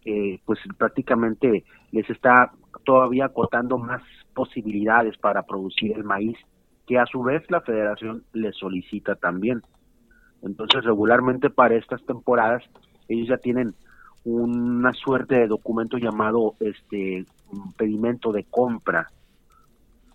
eh, 0.03 0.39
pues 0.43 0.59
prácticamente 0.77 1.63
les 1.91 2.09
está 2.09 2.51
todavía 2.83 3.25
acotando 3.25 3.77
más 3.77 4.01
posibilidades 4.33 5.17
para 5.17 5.43
producir 5.43 5.93
el 5.95 6.03
maíz, 6.03 6.37
que 6.87 6.97
a 6.97 7.05
su 7.05 7.21
vez 7.21 7.43
la 7.49 7.61
federación 7.61 8.23
les 8.33 8.55
solicita 8.55 9.15
también. 9.15 9.61
Entonces, 10.41 10.83
regularmente 10.83 11.49
para 11.49 11.75
estas 11.75 12.03
temporadas, 12.05 12.63
ellos 13.07 13.27
ya 13.27 13.37
tienen 13.37 13.75
una 14.23 14.93
suerte 14.93 15.35
de 15.35 15.47
documento 15.47 15.97
llamado 15.97 16.55
este 16.59 17.25
pedimento 17.77 18.31
de 18.31 18.45
compra 18.45 19.07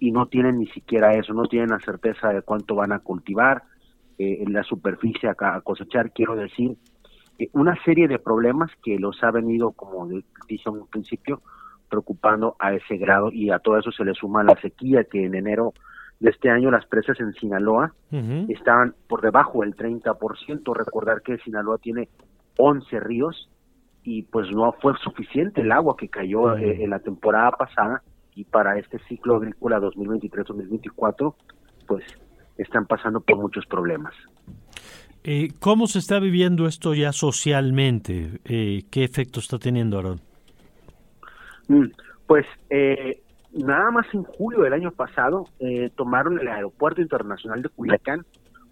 y 0.02 0.10
no 0.10 0.26
tienen 0.26 0.58
ni 0.58 0.66
siquiera 0.66 1.12
eso, 1.12 1.32
no 1.32 1.44
tienen 1.44 1.70
la 1.70 1.78
certeza 1.78 2.30
de 2.30 2.42
cuánto 2.42 2.74
van 2.74 2.90
a 2.90 2.98
cultivar, 2.98 3.62
eh, 4.18 4.42
en 4.44 4.52
la 4.52 4.64
superficie 4.64 5.28
a, 5.28 5.60
cosechar, 5.60 6.10
quiero 6.10 6.34
decir, 6.34 6.76
eh, 7.38 7.48
una 7.52 7.80
serie 7.84 8.08
de 8.08 8.18
problemas 8.18 8.72
que 8.82 8.98
los 8.98 9.22
ha 9.22 9.30
venido, 9.30 9.70
como 9.70 10.08
dije 10.08 10.68
en 10.68 10.74
un 10.74 10.88
principio, 10.88 11.40
preocupando 11.88 12.56
a 12.58 12.74
ese 12.74 12.96
grado 12.96 13.30
y 13.30 13.50
a 13.50 13.60
todo 13.60 13.78
eso 13.78 13.92
se 13.92 14.04
le 14.04 14.12
suma 14.14 14.42
la 14.42 14.60
sequía 14.60 15.04
que 15.04 15.24
en 15.24 15.36
enero 15.36 15.72
de 16.18 16.30
este 16.30 16.50
año 16.50 16.72
las 16.72 16.84
presas 16.86 17.20
en 17.20 17.32
Sinaloa 17.34 17.94
estaban 18.48 18.96
por 19.06 19.20
debajo 19.20 19.60
del 19.60 19.76
30%. 19.76 20.74
Recordar 20.74 21.22
que 21.22 21.38
Sinaloa 21.38 21.78
tiene 21.78 22.08
11 22.58 22.98
ríos 22.98 23.48
y 24.02 24.22
pues 24.22 24.50
no 24.50 24.72
fue 24.80 24.94
suficiente 24.98 25.60
el 25.60 25.70
agua 25.70 25.96
que 25.96 26.08
cayó 26.08 26.56
eh, 26.56 26.82
en 26.82 26.90
la 26.90 26.98
temporada 26.98 27.52
pasada 27.52 28.02
y 28.34 28.44
para 28.44 28.78
este 28.78 28.98
ciclo 29.08 29.36
agrícola 29.36 29.80
2023-2024 29.80 31.34
pues 31.86 32.04
están 32.56 32.86
pasando 32.86 33.20
por 33.20 33.36
muchos 33.36 33.66
problemas. 33.66 34.14
Eh, 35.24 35.52
¿Cómo 35.60 35.86
se 35.86 35.98
está 35.98 36.18
viviendo 36.18 36.66
esto 36.66 36.94
ya 36.94 37.12
socialmente? 37.12 38.40
Eh, 38.44 38.84
¿Qué 38.90 39.04
efecto 39.04 39.40
está 39.40 39.58
teniendo, 39.58 39.98
Aaron? 39.98 40.20
Mm, 41.68 41.86
pues 42.26 42.44
eh, 42.70 43.22
nada 43.52 43.90
más 43.90 44.06
en 44.12 44.24
julio 44.24 44.62
del 44.62 44.72
año 44.72 44.90
pasado 44.90 45.46
eh, 45.60 45.90
tomaron 45.94 46.38
el 46.40 46.48
aeropuerto 46.48 47.00
internacional 47.00 47.62
de 47.62 47.68
Culiacán 47.68 48.24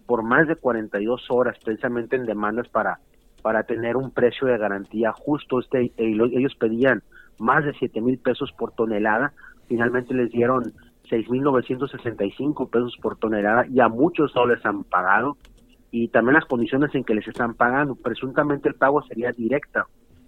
por 0.07 0.23
más 0.23 0.49
de 0.49 0.57
42 0.57 1.26
horas 1.31 1.57
precisamente 1.64 2.17
en 2.17 2.26
demandas 2.26 2.69
para 2.69 2.99
para 3.43 3.62
tener 3.62 3.97
un 3.97 4.11
precio 4.11 4.47
de 4.49 4.59
garantía 4.59 5.12
justo 5.12 5.61
este 5.61 5.93
ellos 5.97 6.55
pedían 6.57 7.02
más 7.38 7.64
de 7.64 7.73
7 7.75 8.00
mil 8.00 8.19
pesos 8.19 8.52
por 8.52 8.73
tonelada 8.73 9.33
finalmente 9.71 10.12
les 10.12 10.33
dieron 10.33 10.73
6.965 11.09 12.69
pesos 12.69 12.97
por 13.00 13.17
tonelada 13.17 13.67
y 13.69 13.79
a 13.79 13.89
muchos 13.89 14.35
no 14.35 14.45
les 14.47 14.65
han 14.67 14.83
pagado 14.83 15.37
y 15.93 16.09
también 16.09 16.35
las 16.35 16.45
condiciones 16.45 16.93
en 16.97 17.05
que 17.05 17.15
les 17.15 17.29
están 17.29 17.55
pagando 17.55 17.95
presuntamente 17.95 18.69
el 18.69 18.75
pago 18.75 19.00
sería 19.05 19.31
directa 19.31 19.87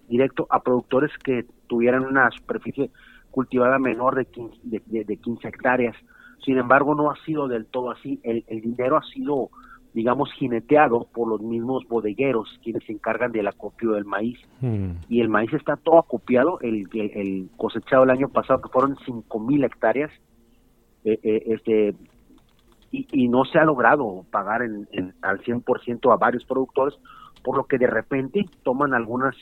directo 0.09 0.47
a 0.49 0.63
productores 0.63 1.11
que 1.25 1.45
tuvieran 1.67 2.05
una 2.05 2.31
superficie 2.31 2.91
cultivada 3.33 3.79
menor 3.81 4.15
de 4.15 4.27
15, 4.27 4.59
de, 4.63 5.17
15 5.17 5.49
hectáreas. 5.49 5.97
Sin 6.45 6.59
embargo, 6.59 6.95
no 6.95 7.11
ha 7.11 7.17
sido 7.25 7.49
del 7.49 7.67
todo 7.67 7.91
así. 7.91 8.21
El, 8.23 8.45
dinero 8.61 8.99
ha 8.99 9.03
sido, 9.03 9.49
digamos, 9.95 10.33
jineteado 10.33 11.07
por 11.13 11.29
los 11.29 11.41
mismos 11.43 11.87
bodegueros, 11.89 12.59
quienes 12.63 12.85
se 12.85 12.93
encargan 12.93 13.33
del 13.33 13.47
acopio 13.47 13.93
del 13.93 14.05
maíz. 14.05 14.39
Hmm. 14.61 14.93
Y 15.09 15.21
el 15.21 15.29
maíz 15.29 15.53
está 15.53 15.77
todo 15.77 15.99
acopiado. 15.99 16.59
El, 16.61 16.89
el, 16.93 17.51
cosechado 17.57 18.05
el 18.05 18.11
año 18.11 18.29
pasado, 18.29 18.63
que 18.63 18.71
fueron 18.71 18.97
5 19.05 19.41
mil 19.41 19.65
hectáreas, 19.65 20.11
eh, 21.05 21.19
eh, 21.23 21.43
este 21.47 21.95
y, 22.91 23.07
y, 23.11 23.29
no 23.29 23.45
se 23.47 23.59
ha 23.59 23.65
logrado 23.65 24.25
pagar 24.31 24.63
en, 24.63 24.87
en, 24.93 25.15
al 25.23 25.41
100% 25.41 26.13
a 26.13 26.17
varios 26.17 26.45
productores, 26.45 26.99
por 27.43 27.57
lo 27.57 27.65
que 27.65 27.79
de 27.79 27.87
repente 27.87 28.45
toman 28.63 28.93
algunas 28.93 29.35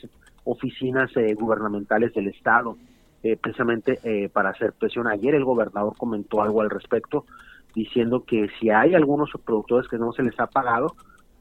oficinas 0.43 1.15
eh, 1.15 1.33
gubernamentales 1.33 2.13
del 2.13 2.27
Estado 2.27 2.77
eh, 3.23 3.37
precisamente 3.37 3.99
eh, 4.03 4.29
para 4.29 4.49
hacer 4.49 4.73
presión. 4.73 5.07
Ayer 5.07 5.35
el 5.35 5.45
gobernador 5.45 5.95
comentó 5.97 6.41
algo 6.41 6.61
al 6.61 6.69
respecto, 6.69 7.25
diciendo 7.73 8.23
que 8.25 8.49
si 8.59 8.69
hay 8.69 8.95
algunos 8.95 9.29
productores 9.45 9.87
que 9.87 9.97
no 9.97 10.11
se 10.11 10.23
les 10.23 10.39
ha 10.39 10.47
pagado, 10.47 10.95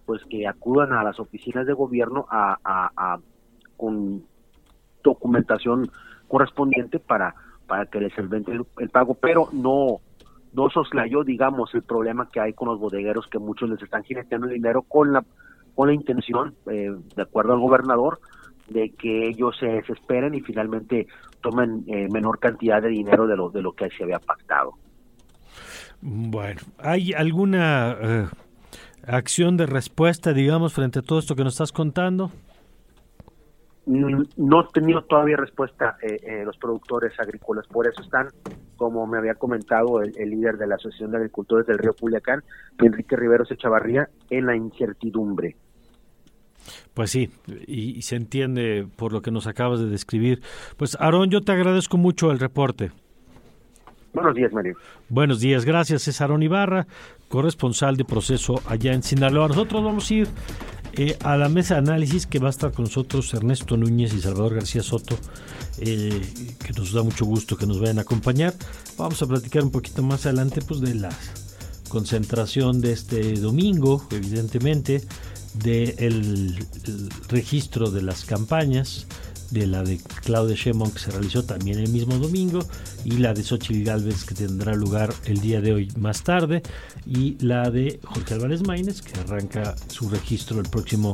pues 0.06 0.22
que 0.28 0.46
acudan 0.46 0.92
a 0.92 1.04
las 1.04 1.20
oficinas 1.20 1.66
de 1.66 1.72
gobierno 1.72 2.26
a, 2.30 2.58
a, 2.64 3.18
con 3.76 4.24
documentación 5.02 5.90
correspondiente 6.28 6.98
para 6.98 7.34
para 7.66 7.86
que 7.86 8.00
les 8.00 8.12
solvente 8.14 8.50
el, 8.50 8.88
pago, 8.88 9.14
pero 9.14 9.48
no 9.52 9.98
no 10.52 10.68
soslayó, 10.70 11.22
digamos, 11.22 11.72
el 11.74 11.82
problema 11.82 12.28
que 12.28 12.40
hay 12.40 12.52
con 12.52 12.66
los 12.66 12.80
bodegueros 12.80 13.28
que 13.28 13.38
muchos 13.38 13.70
les 13.70 13.80
están 13.80 14.02
jineteando 14.02 14.48
el 14.48 14.54
dinero 14.54 14.82
con 14.82 15.12
la 15.12 15.24
con 15.76 15.86
la 15.86 15.94
intención, 15.94 16.56
eh, 16.66 16.90
de 17.14 17.22
acuerdo 17.22 17.52
al 17.52 17.60
gobernador, 17.60 18.20
de 18.68 18.90
que 18.90 19.28
ellos 19.28 19.56
se 19.58 19.66
desesperen 19.66 20.34
y 20.34 20.40
finalmente 20.40 21.06
tomen 21.40 21.84
eh, 21.86 22.08
menor 22.10 22.38
cantidad 22.38 22.82
de 22.82 22.88
dinero 22.88 23.26
de 23.26 23.36
lo, 23.36 23.50
de 23.50 23.62
lo 23.62 23.72
que 23.72 23.88
se 23.90 24.02
había 24.02 24.18
pactado. 24.18 24.74
Bueno, 26.02 26.60
¿hay 26.78 27.12
alguna 27.12 27.96
eh, 28.00 28.26
acción 29.06 29.56
de 29.56 29.66
respuesta, 29.66 30.32
digamos, 30.32 30.72
frente 30.72 31.00
a 31.00 31.02
todo 31.02 31.18
esto 31.18 31.36
que 31.36 31.44
nos 31.44 31.54
estás 31.54 31.72
contando? 31.72 32.30
No 33.86 34.60
he 34.60 34.72
tenido 34.72 35.02
todavía 35.02 35.36
respuesta 35.36 35.96
eh, 36.00 36.44
los 36.44 36.56
productores 36.58 37.18
agrícolas, 37.18 37.66
por 37.66 37.88
eso 37.88 38.02
están, 38.02 38.28
como 38.76 39.06
me 39.06 39.18
había 39.18 39.34
comentado 39.34 40.00
el, 40.00 40.16
el, 40.16 40.30
líder 40.30 40.58
de 40.58 40.68
la 40.68 40.76
Asociación 40.76 41.10
de 41.10 41.16
Agricultores 41.16 41.66
del 41.66 41.78
Río 41.78 41.94
Culiacán, 41.94 42.44
Enrique 42.78 43.16
Riveros 43.16 43.50
Echavarría, 43.50 44.08
en 44.28 44.46
la 44.46 44.54
incertidumbre. 44.54 45.56
Pues 46.94 47.10
sí, 47.10 47.30
y, 47.66 48.02
se 48.02 48.16
entiende 48.16 48.86
por 48.96 49.12
lo 49.12 49.22
que 49.22 49.30
nos 49.30 49.46
acabas 49.46 49.80
de 49.80 49.86
describir. 49.86 50.42
Pues 50.76 50.96
Aarón, 51.00 51.30
yo 51.30 51.40
te 51.40 51.52
agradezco 51.52 51.96
mucho 51.96 52.30
el 52.30 52.38
reporte. 52.38 52.90
Buenos 54.12 54.34
días, 54.34 54.52
Mario. 54.52 54.76
Buenos 55.08 55.40
días, 55.40 55.64
gracias. 55.64 56.20
Aarón 56.20 56.42
Ibarra, 56.42 56.86
corresponsal 57.28 57.96
de 57.96 58.04
proceso 58.04 58.60
allá 58.66 58.92
en 58.92 59.02
Sinaloa. 59.02 59.48
Nosotros 59.48 59.84
vamos 59.84 60.10
a 60.10 60.14
ir 60.14 60.28
eh, 60.94 61.16
a 61.22 61.36
la 61.36 61.48
mesa 61.48 61.74
de 61.74 61.80
análisis 61.80 62.26
que 62.26 62.40
va 62.40 62.48
a 62.48 62.50
estar 62.50 62.72
con 62.72 62.86
nosotros 62.86 63.32
Ernesto 63.34 63.76
Núñez 63.76 64.12
y 64.12 64.20
Salvador 64.20 64.56
García 64.56 64.82
Soto, 64.82 65.16
eh, 65.78 66.20
que 66.64 66.72
nos 66.72 66.92
da 66.92 67.02
mucho 67.02 67.24
gusto 67.24 67.56
que 67.56 67.66
nos 67.66 67.80
vayan 67.80 67.98
a 67.98 68.02
acompañar. 68.02 68.54
Vamos 68.98 69.22
a 69.22 69.26
platicar 69.26 69.62
un 69.62 69.70
poquito 69.70 70.02
más 70.02 70.26
adelante 70.26 70.60
pues, 70.66 70.80
de 70.80 70.96
la 70.96 71.10
concentración 71.88 72.80
de 72.80 72.92
este 72.92 73.34
domingo, 73.34 74.04
evidentemente, 74.10 75.02
del 75.54 76.56
registro 77.28 77.90
de 77.90 78.02
las 78.02 78.24
campañas, 78.24 79.06
de 79.50 79.66
la 79.66 79.82
de 79.82 80.00
Claudia 80.24 80.56
Sheinbaum 80.56 80.90
que 80.92 80.98
se 80.98 81.10
realizó 81.10 81.44
también 81.44 81.78
el 81.78 81.88
mismo 81.88 82.16
domingo 82.18 82.60
y 83.04 83.12
la 83.12 83.34
de 83.34 83.42
Xochitl 83.42 83.84
Galvez 83.84 84.24
que 84.24 84.34
tendrá 84.34 84.74
lugar 84.74 85.12
el 85.24 85.40
día 85.40 85.60
de 85.60 85.72
hoy 85.72 85.92
más 85.98 86.22
tarde 86.22 86.62
y 87.06 87.36
la 87.40 87.70
de 87.70 88.00
Jorge 88.04 88.34
Álvarez 88.34 88.62
Maínez 88.66 89.02
que 89.02 89.18
arranca 89.18 89.74
su 89.88 90.08
registro 90.08 90.60
el 90.60 90.68
próximo 90.68 91.12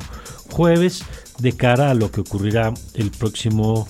jueves 0.51 1.03
de 1.39 1.53
cara 1.53 1.91
a 1.91 1.95
lo 1.95 2.11
que 2.11 2.21
ocurrirá 2.21 2.73
el 2.95 3.11
próximo 3.11 3.89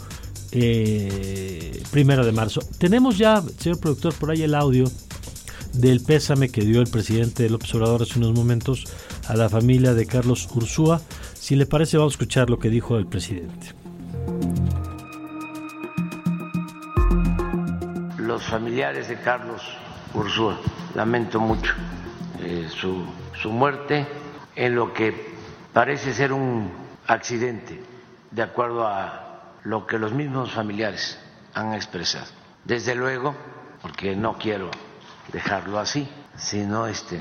eh, 0.52 1.82
primero 1.90 2.24
de 2.24 2.32
marzo. 2.32 2.60
Tenemos 2.78 3.18
ya, 3.18 3.42
señor 3.58 3.80
productor, 3.80 4.14
por 4.14 4.30
ahí 4.30 4.42
el 4.42 4.54
audio 4.54 4.90
del 5.74 6.00
pésame 6.00 6.48
que 6.48 6.62
dio 6.62 6.80
el 6.80 6.88
presidente 6.88 7.42
del 7.42 7.54
observador 7.54 8.02
hace 8.02 8.18
unos 8.18 8.32
momentos 8.32 8.84
a 9.26 9.36
la 9.36 9.48
familia 9.48 9.94
de 9.94 10.06
Carlos 10.06 10.48
Ursúa. 10.54 11.00
Si 11.34 11.56
le 11.56 11.66
parece, 11.66 11.98
vamos 11.98 12.14
a 12.14 12.14
escuchar 12.14 12.48
lo 12.48 12.58
que 12.58 12.70
dijo 12.70 12.96
el 12.96 13.06
presidente. 13.06 13.85
Los 18.18 18.44
familiares 18.44 19.08
de 19.08 19.20
Carlos 19.20 19.62
Ursúa, 20.14 20.58
lamento 20.94 21.40
mucho 21.40 21.72
eh, 22.40 22.68
su, 22.68 23.04
su 23.40 23.50
muerte 23.50 24.06
en 24.54 24.74
lo 24.74 24.92
que 24.92 25.34
parece 25.72 26.12
ser 26.12 26.32
un 26.32 26.72
accidente, 27.06 27.80
de 28.30 28.42
acuerdo 28.42 28.86
a 28.86 29.52
lo 29.64 29.86
que 29.86 29.98
los 29.98 30.12
mismos 30.12 30.52
familiares 30.52 31.18
han 31.54 31.74
expresado. 31.74 32.26
Desde 32.64 32.94
luego, 32.94 33.34
porque 33.82 34.16
no 34.16 34.38
quiero 34.38 34.70
dejarlo 35.32 35.78
así, 35.78 36.08
sino 36.36 36.86
este, 36.86 37.20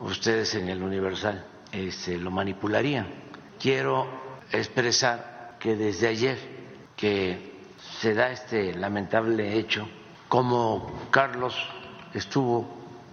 ustedes 0.00 0.54
en 0.54 0.68
el 0.68 0.82
Universal 0.82 1.44
este, 1.70 2.18
lo 2.18 2.30
manipularían. 2.30 3.06
Quiero 3.58 4.06
expresar 4.50 5.31
que 5.62 5.76
desde 5.76 6.08
ayer 6.08 6.38
que 6.96 7.52
se 8.00 8.14
da 8.14 8.30
este 8.30 8.74
lamentable 8.74 9.56
hecho, 9.56 9.88
como 10.28 11.08
Carlos 11.10 11.54
estuvo 12.12 12.68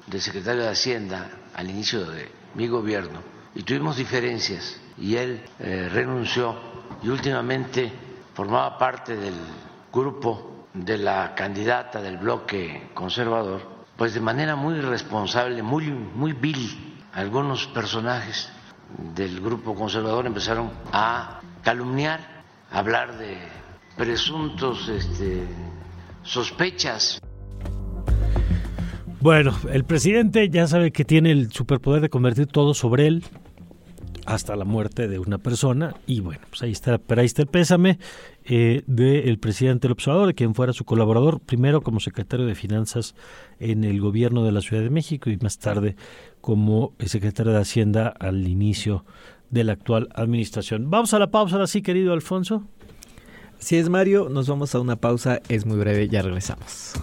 de 0.08 0.20
secretario 0.20 0.64
de 0.64 0.70
Hacienda 0.70 1.30
al 1.54 1.70
inicio 1.70 2.10
de 2.10 2.28
mi 2.56 2.68
gobierno 2.68 3.22
y 3.54 3.64
tuvimos 3.64 3.98
diferencias 3.98 4.80
y 4.98 5.16
él 5.16 5.44
eh, 5.60 5.90
renunció 5.92 6.56
y 7.04 7.10
últimamente 7.10 7.92
formaba 8.34 8.78
parte 8.78 9.16
del 9.16 9.36
grupo 9.94 10.66
de 10.74 10.98
la 10.98 11.36
candidata 11.36 12.02
del 12.02 12.18
bloque 12.18 12.90
conservador, 12.94 13.62
pues 13.96 14.14
de 14.14 14.22
manera 14.22 14.56
muy 14.56 14.80
responsable, 14.82 15.62
muy, 15.62 15.88
muy 15.88 16.34
vil, 16.34 16.98
algunos 17.14 17.68
personajes 17.68 18.50
del 19.16 19.40
grupo 19.40 19.76
conservador 19.76 20.26
empezaron 20.26 20.72
a 20.92 21.40
calumniar, 21.64 22.39
hablar 22.72 23.18
de 23.18 23.38
presuntos 23.98 24.88
este, 24.90 25.44
sospechas. 26.24 27.22
Bueno, 29.22 29.54
el 29.72 29.84
presidente 29.84 30.50
ya 30.50 30.68
sabe 30.68 30.92
que 30.92 31.04
tiene 31.04 31.32
el 31.32 31.52
superpoder 31.52 32.02
de 32.02 32.10
convertir 32.10 32.48
todo 32.48 32.74
sobre 32.74 33.08
él 33.08 33.24
hasta 34.26 34.56
la 34.56 34.64
muerte 34.64 35.08
de 35.08 35.20
una 35.20 35.40
persona. 35.40 35.96
Y 36.06 36.22
bueno, 36.22 36.42
pues 36.50 36.62
ahí 36.62 36.72
está, 36.72 37.00
pero 37.00 37.20
ahí 37.22 37.26
está 37.26 37.42
el 37.42 37.48
pésame 37.48 38.00
eh, 38.46 38.84
del 38.86 39.40
presidente 39.40 39.88
del 39.88 39.94
observador, 39.94 40.36
quien 40.36 40.54
fuera 40.56 40.72
su 40.72 40.86
colaborador, 40.86 41.40
primero 41.40 41.82
como 41.82 42.00
secretario 42.00 42.46
de 42.46 42.56
Finanzas 42.56 43.16
en 43.60 43.84
el 43.84 44.00
gobierno 44.00 44.46
de 44.46 44.52
la 44.52 44.62
Ciudad 44.62 44.84
de 44.84 44.90
México 44.90 45.30
y 45.30 45.38
más 45.38 45.58
tarde 45.58 45.96
como 46.40 46.94
secretario 47.06 47.52
de 47.52 47.60
Hacienda 47.60 48.08
al 48.08 48.48
inicio 48.48 49.04
de 49.50 49.64
la 49.64 49.74
actual 49.74 50.10
administración. 50.14 50.90
Vamos 50.90 51.14
a 51.14 51.20
la 51.20 51.32
pausa 51.32 51.56
ahora 51.56 51.68
sí, 51.68 51.82
querido 51.82 52.14
Alfonso. 52.14 52.64
Si 53.60 53.78
es 53.78 53.90
Mario, 53.90 54.30
nos 54.30 54.48
vamos 54.48 54.74
a 54.74 54.80
una 54.80 54.96
pausa, 54.96 55.42
es 55.50 55.66
muy 55.66 55.78
breve, 55.78 56.08
ya 56.08 56.22
regresamos. 56.22 56.94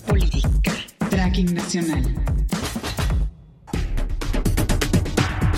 Política. 0.06 0.72
Tracking 1.10 1.54
Nacional. 1.54 2.39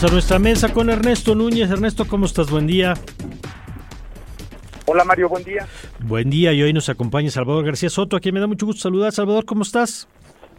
A 0.03 0.11
nuestra 0.11 0.41
mesa 0.41 0.73
con 0.73 0.91
Ernesto 0.91 1.37
Núñez. 1.37 1.71
Ernesto, 1.71 2.09
¿cómo 2.09 2.27
estás? 2.27 2.51
Buen 2.51 2.67
día. 2.67 2.95
Hola 4.87 5.05
Mario, 5.05 5.29
buen 5.29 5.45
día. 5.45 5.65
Buen 6.01 6.29
día 6.29 6.53
y 6.53 6.61
hoy 6.61 6.73
nos 6.73 6.88
acompaña 6.88 7.31
Salvador 7.31 7.65
García 7.65 7.88
Soto, 7.88 8.17
a 8.17 8.21
quien 8.21 8.35
me 8.35 8.41
da 8.41 8.49
mucho 8.49 8.67
gusto 8.67 8.83
saludar. 8.83 9.12
Salvador, 9.12 9.45
¿cómo 9.45 9.62
estás? 9.62 10.09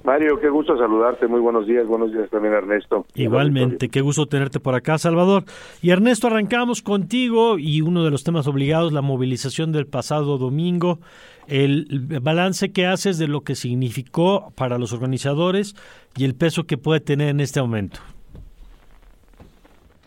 Mario, 0.05 0.39
qué 0.39 0.47
gusto 0.47 0.77
saludarte. 0.77 1.27
Muy 1.27 1.41
buenos 1.41 1.67
días. 1.67 1.85
Buenos 1.85 2.13
días 2.13 2.29
también, 2.29 2.53
Ernesto. 2.53 3.05
Igualmente, 3.15 3.89
qué 3.89 3.99
gusto 3.99 4.27
tenerte 4.27 4.61
por 4.61 4.75
acá, 4.75 4.97
Salvador. 4.97 5.43
Y 5.81 5.89
Ernesto, 5.89 6.27
arrancamos 6.27 6.81
contigo 6.81 7.59
y 7.59 7.81
uno 7.81 8.05
de 8.05 8.11
los 8.11 8.23
temas 8.23 8.47
obligados, 8.47 8.93
la 8.93 9.01
movilización 9.01 9.73
del 9.73 9.87
pasado 9.87 10.37
domingo, 10.37 10.99
el 11.47 11.85
balance 12.21 12.71
que 12.71 12.85
haces 12.85 13.17
de 13.17 13.27
lo 13.27 13.41
que 13.41 13.55
significó 13.55 14.53
para 14.55 14.77
los 14.77 14.93
organizadores 14.93 15.75
y 16.15 16.23
el 16.23 16.33
peso 16.33 16.63
que 16.63 16.77
puede 16.77 17.01
tener 17.01 17.27
en 17.27 17.41
este 17.41 17.61
momento. 17.61 17.99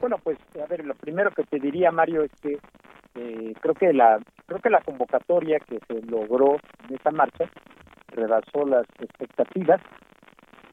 Bueno, 0.07 0.23
pues 0.23 0.39
a 0.63 0.67
ver, 0.67 0.85
lo 0.85 0.95
primero 0.95 1.33
que 1.33 1.43
te 1.43 1.59
diría, 1.59 1.91
Mario, 1.91 2.23
es 2.23 2.31
que 2.41 2.61
eh, 3.17 3.55
creo 3.61 3.75
que 3.75 3.93
la 3.93 4.21
creo 4.47 4.61
que 4.61 4.71
la 4.71 4.81
convocatoria 4.81 5.59
que 5.59 5.81
se 5.89 6.01
logró 6.03 6.59
en 6.89 6.95
esta 6.95 7.11
marcha 7.11 7.51
rebasó 8.13 8.65
las 8.67 8.87
expectativas, 9.01 9.81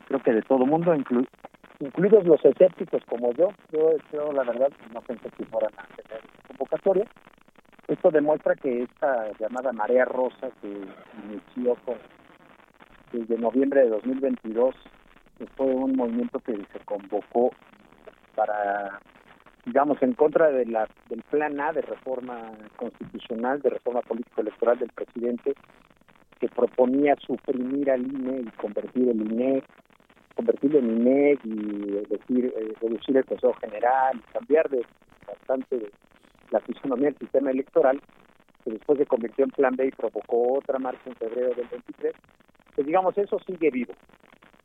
creo 0.07 0.21
que 0.21 0.33
de 0.33 0.43
todo 0.43 0.67
mundo, 0.67 0.93
incluidos 0.93 2.25
los 2.25 2.45
escépticos 2.45 3.03
como 3.05 3.33
yo, 3.33 3.47
yo, 3.71 4.31
la 4.33 4.43
verdad 4.43 4.69
no 4.93 5.01
pensé 5.01 5.31
que 5.31 5.45
fueran 5.45 5.73
a 5.79 5.87
tener 5.95 6.21
convocatoria. 6.49 7.07
Esto 7.87 8.11
demuestra 8.11 8.53
que 8.53 8.83
esta 8.83 9.31
llamada 9.39 9.73
marea 9.73 10.05
rosa 10.05 10.51
que 10.61 10.67
inició 11.25 11.73
con, 11.83 11.97
desde 13.11 13.39
noviembre 13.39 13.81
de 13.81 13.89
2022 13.89 14.75
que 15.39 15.47
fue 15.57 15.65
un 15.65 15.95
movimiento 15.95 16.37
que 16.37 16.53
se 16.71 16.79
convocó 16.85 17.49
para 18.35 18.99
digamos 19.65 20.01
en 20.01 20.13
contra 20.13 20.51
de 20.51 20.65
la 20.65 20.87
del 21.09 21.21
plan 21.23 21.59
A 21.59 21.71
de 21.71 21.81
reforma 21.81 22.51
constitucional 22.75 23.61
de 23.61 23.69
reforma 23.69 24.01
político 24.01 24.41
electoral 24.41 24.79
del 24.79 24.89
presidente 24.89 25.53
que 26.39 26.49
proponía 26.49 27.15
suprimir 27.25 27.89
al 27.89 28.01
INE 28.01 28.41
y 28.41 28.51
convertir 28.57 29.07
el 29.07 29.21
INE, 29.21 29.63
convertirlo 30.35 30.79
en 30.79 30.99
INE 30.99 31.39
y 31.43 32.05
decir, 32.09 32.53
eh, 32.57 32.73
reducir 32.81 33.15
el 33.15 33.23
Consejo 33.23 33.53
General, 33.61 34.21
cambiar 34.33 34.69
de 34.69 34.85
bastante 35.25 35.89
la 36.51 36.59
fisonomía 36.59 37.11
del 37.11 37.17
sistema 37.17 37.51
electoral, 37.51 38.01
que 38.65 38.71
después 38.71 38.99
se 38.99 39.05
convirtió 39.05 39.45
en 39.45 39.51
Plan 39.51 39.75
B 39.77 39.87
y 39.87 39.91
provocó 39.91 40.55
otra 40.55 40.79
marcha 40.79 41.01
en 41.05 41.15
febrero 41.15 41.55
del 41.55 41.67
23, 41.69 42.13
pues 42.75 42.87
digamos, 42.87 43.17
eso 43.17 43.39
sigue 43.39 43.69
vivo. 43.71 43.93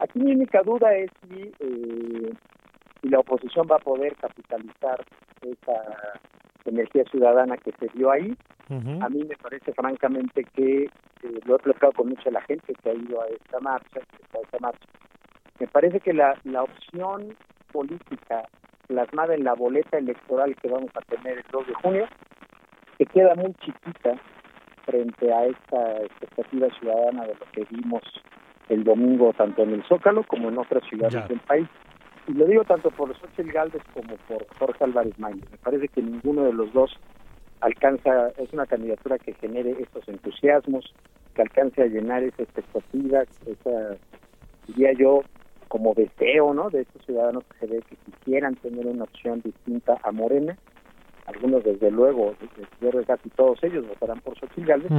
Aquí 0.00 0.18
mi 0.18 0.32
única 0.32 0.62
duda 0.62 0.94
es 0.96 1.10
si, 1.28 1.52
eh, 1.60 2.32
si 3.00 3.08
la 3.08 3.20
oposición 3.20 3.66
va 3.70 3.76
a 3.76 3.80
poder 3.80 4.14
capitalizar 4.16 5.04
esa 5.42 5.82
energía 6.64 7.04
ciudadana 7.10 7.56
que 7.56 7.72
se 7.72 7.88
dio 7.94 8.10
ahí. 8.10 8.36
A 8.70 9.08
mí 9.08 9.24
me 9.24 9.36
parece 9.36 9.72
francamente 9.72 10.44
que, 10.44 10.84
eh, 10.84 11.40
lo 11.46 11.56
he 11.56 11.58
platicado 11.58 11.92
con 11.94 12.10
mucha 12.10 12.30
la 12.30 12.42
gente 12.42 12.74
que 12.74 12.90
ha 12.90 12.92
ido 12.92 13.22
a 13.22 13.26
esta 13.28 13.60
marcha, 13.60 14.00
a 14.00 14.38
esta 14.38 14.58
marcha. 14.60 14.86
me 15.58 15.66
parece 15.68 16.00
que 16.00 16.12
la, 16.12 16.38
la 16.44 16.64
opción 16.64 17.34
política 17.72 18.44
plasmada 18.86 19.34
en 19.34 19.44
la 19.44 19.54
boleta 19.54 19.96
electoral 19.96 20.54
que 20.56 20.68
vamos 20.68 20.90
a 20.94 21.00
tener 21.00 21.38
el 21.38 21.44
2 21.50 21.66
de 21.66 21.74
junio, 21.74 22.06
se 22.98 23.06
queda 23.06 23.34
muy 23.34 23.54
chiquita 23.54 24.18
frente 24.84 25.32
a 25.32 25.46
esta 25.46 26.02
expectativa 26.02 26.68
ciudadana 26.78 27.26
de 27.26 27.34
lo 27.34 27.46
que 27.52 27.64
vimos 27.70 28.02
el 28.68 28.84
domingo 28.84 29.32
tanto 29.34 29.62
en 29.62 29.74
el 29.74 29.84
Zócalo 29.84 30.24
como 30.24 30.48
en 30.48 30.58
otras 30.58 30.82
ciudades 30.88 31.26
del 31.28 31.40
país. 31.40 31.68
Y 32.28 32.34
lo 32.34 32.44
digo 32.44 32.62
tanto 32.64 32.90
por 32.90 33.16
Xochitl 33.16 33.50
Galvez 33.50 33.82
como 33.94 34.16
por 34.28 34.46
Jorge 34.58 34.84
Álvarez 34.84 35.18
Maínez. 35.18 35.50
Me 35.50 35.56
parece 35.58 35.88
que 35.88 36.02
ninguno 36.02 36.44
de 36.44 36.52
los 36.52 36.70
dos 36.74 36.98
alcanza, 37.60 38.28
es 38.36 38.52
una 38.52 38.66
candidatura 38.66 39.18
que 39.18 39.32
genere 39.34 39.76
estos 39.80 40.06
entusiasmos, 40.08 40.92
que 41.34 41.42
alcance 41.42 41.82
a 41.82 41.86
llenar 41.86 42.22
esa 42.22 42.42
expectativa, 42.42 43.22
esa, 43.46 43.96
diría 44.66 44.92
yo, 44.92 45.22
como 45.68 45.94
deseo, 45.94 46.52
¿no? 46.52 46.68
De 46.68 46.82
estos 46.82 47.04
ciudadanos 47.06 47.44
que 47.44 47.66
se 47.66 47.72
ve 47.72 47.82
que 47.88 47.96
quisieran 47.96 48.56
tener 48.56 48.86
una 48.86 49.04
opción 49.04 49.40
distinta 49.42 49.96
a 50.02 50.12
Morena. 50.12 50.56
Algunos, 51.26 51.64
desde 51.64 51.90
luego, 51.90 52.34
yo 52.80 52.90
casi 53.06 53.28
todos 53.30 53.62
ellos 53.62 53.86
votarán 53.86 54.20
por 54.20 54.38
Xochitl 54.38 54.66
Gálvez, 54.66 54.90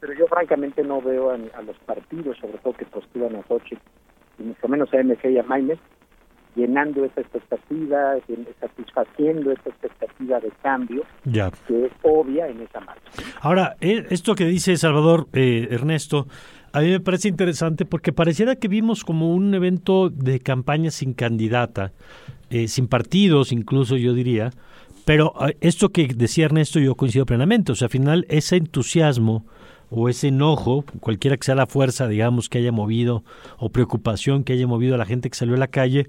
pero 0.00 0.12
yo 0.14 0.26
francamente 0.26 0.82
no 0.82 1.00
veo 1.00 1.30
a, 1.30 1.62
los 1.62 1.78
partidos, 1.78 2.36
sobre 2.38 2.58
todo 2.58 2.74
que 2.74 2.86
postulan 2.86 3.36
a 3.36 3.42
Xochitl, 3.42 3.82
y 4.38 4.42
mucho 4.44 4.68
menos 4.68 4.92
a 4.92 5.02
MC 5.02 5.30
y 5.30 5.38
a 5.38 5.44
Maymes, 5.44 5.78
llenando 6.56 7.04
esa 7.04 7.20
expectativa, 7.20 8.14
satisfaciendo 8.60 9.52
esa 9.52 9.68
expectativa 9.68 10.40
de 10.40 10.50
cambio 10.62 11.02
que 11.68 11.86
es 11.86 11.92
obvia 12.02 12.48
en 12.48 12.62
esa 12.62 12.80
marcha. 12.80 13.02
Ahora, 13.40 13.76
eh, 13.80 14.06
esto 14.10 14.34
que 14.34 14.46
dice 14.46 14.76
Salvador 14.76 15.28
eh, 15.34 15.68
Ernesto, 15.70 16.26
a 16.72 16.80
mí 16.80 16.88
me 16.88 17.00
parece 17.00 17.28
interesante 17.28 17.84
porque 17.84 18.12
pareciera 18.12 18.56
que 18.56 18.68
vimos 18.68 19.04
como 19.04 19.34
un 19.34 19.54
evento 19.54 20.08
de 20.08 20.40
campaña 20.40 20.90
sin 20.90 21.12
candidata, 21.12 21.92
eh, 22.50 22.68
sin 22.68 22.88
partidos 22.88 23.52
incluso 23.52 23.96
yo 23.96 24.14
diría, 24.14 24.50
pero 25.04 25.34
esto 25.60 25.90
que 25.90 26.08
decía 26.08 26.46
Ernesto 26.46 26.80
yo 26.80 26.96
coincido 26.96 27.26
plenamente, 27.26 27.72
o 27.72 27.74
sea, 27.74 27.86
al 27.86 27.90
final 27.90 28.26
ese 28.28 28.56
entusiasmo 28.56 29.44
o 29.90 30.08
ese 30.08 30.28
enojo, 30.28 30.84
cualquiera 31.00 31.36
que 31.36 31.44
sea 31.44 31.54
la 31.54 31.66
fuerza, 31.66 32.08
digamos, 32.08 32.48
que 32.48 32.58
haya 32.58 32.72
movido, 32.72 33.22
o 33.58 33.70
preocupación 33.70 34.44
que 34.44 34.52
haya 34.52 34.66
movido 34.66 34.94
a 34.94 34.98
la 34.98 35.06
gente 35.06 35.30
que 35.30 35.36
salió 35.36 35.54
a 35.54 35.58
la 35.58 35.68
calle, 35.68 36.06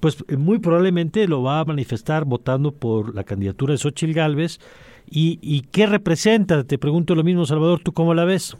pues 0.00 0.24
eh, 0.28 0.36
muy 0.36 0.58
probablemente 0.58 1.26
lo 1.28 1.42
va 1.42 1.60
a 1.60 1.64
manifestar 1.64 2.24
votando 2.24 2.72
por 2.72 3.14
la 3.14 3.24
candidatura 3.24 3.72
de 3.72 3.78
Xochitl 3.78 4.14
Gálvez. 4.14 4.58
¿Y, 5.10 5.38
¿Y 5.42 5.62
qué 5.72 5.86
representa? 5.86 6.64
Te 6.64 6.78
pregunto 6.78 7.14
lo 7.14 7.24
mismo, 7.24 7.46
Salvador, 7.46 7.80
¿tú 7.80 7.92
cómo 7.92 8.14
la 8.14 8.24
ves? 8.24 8.56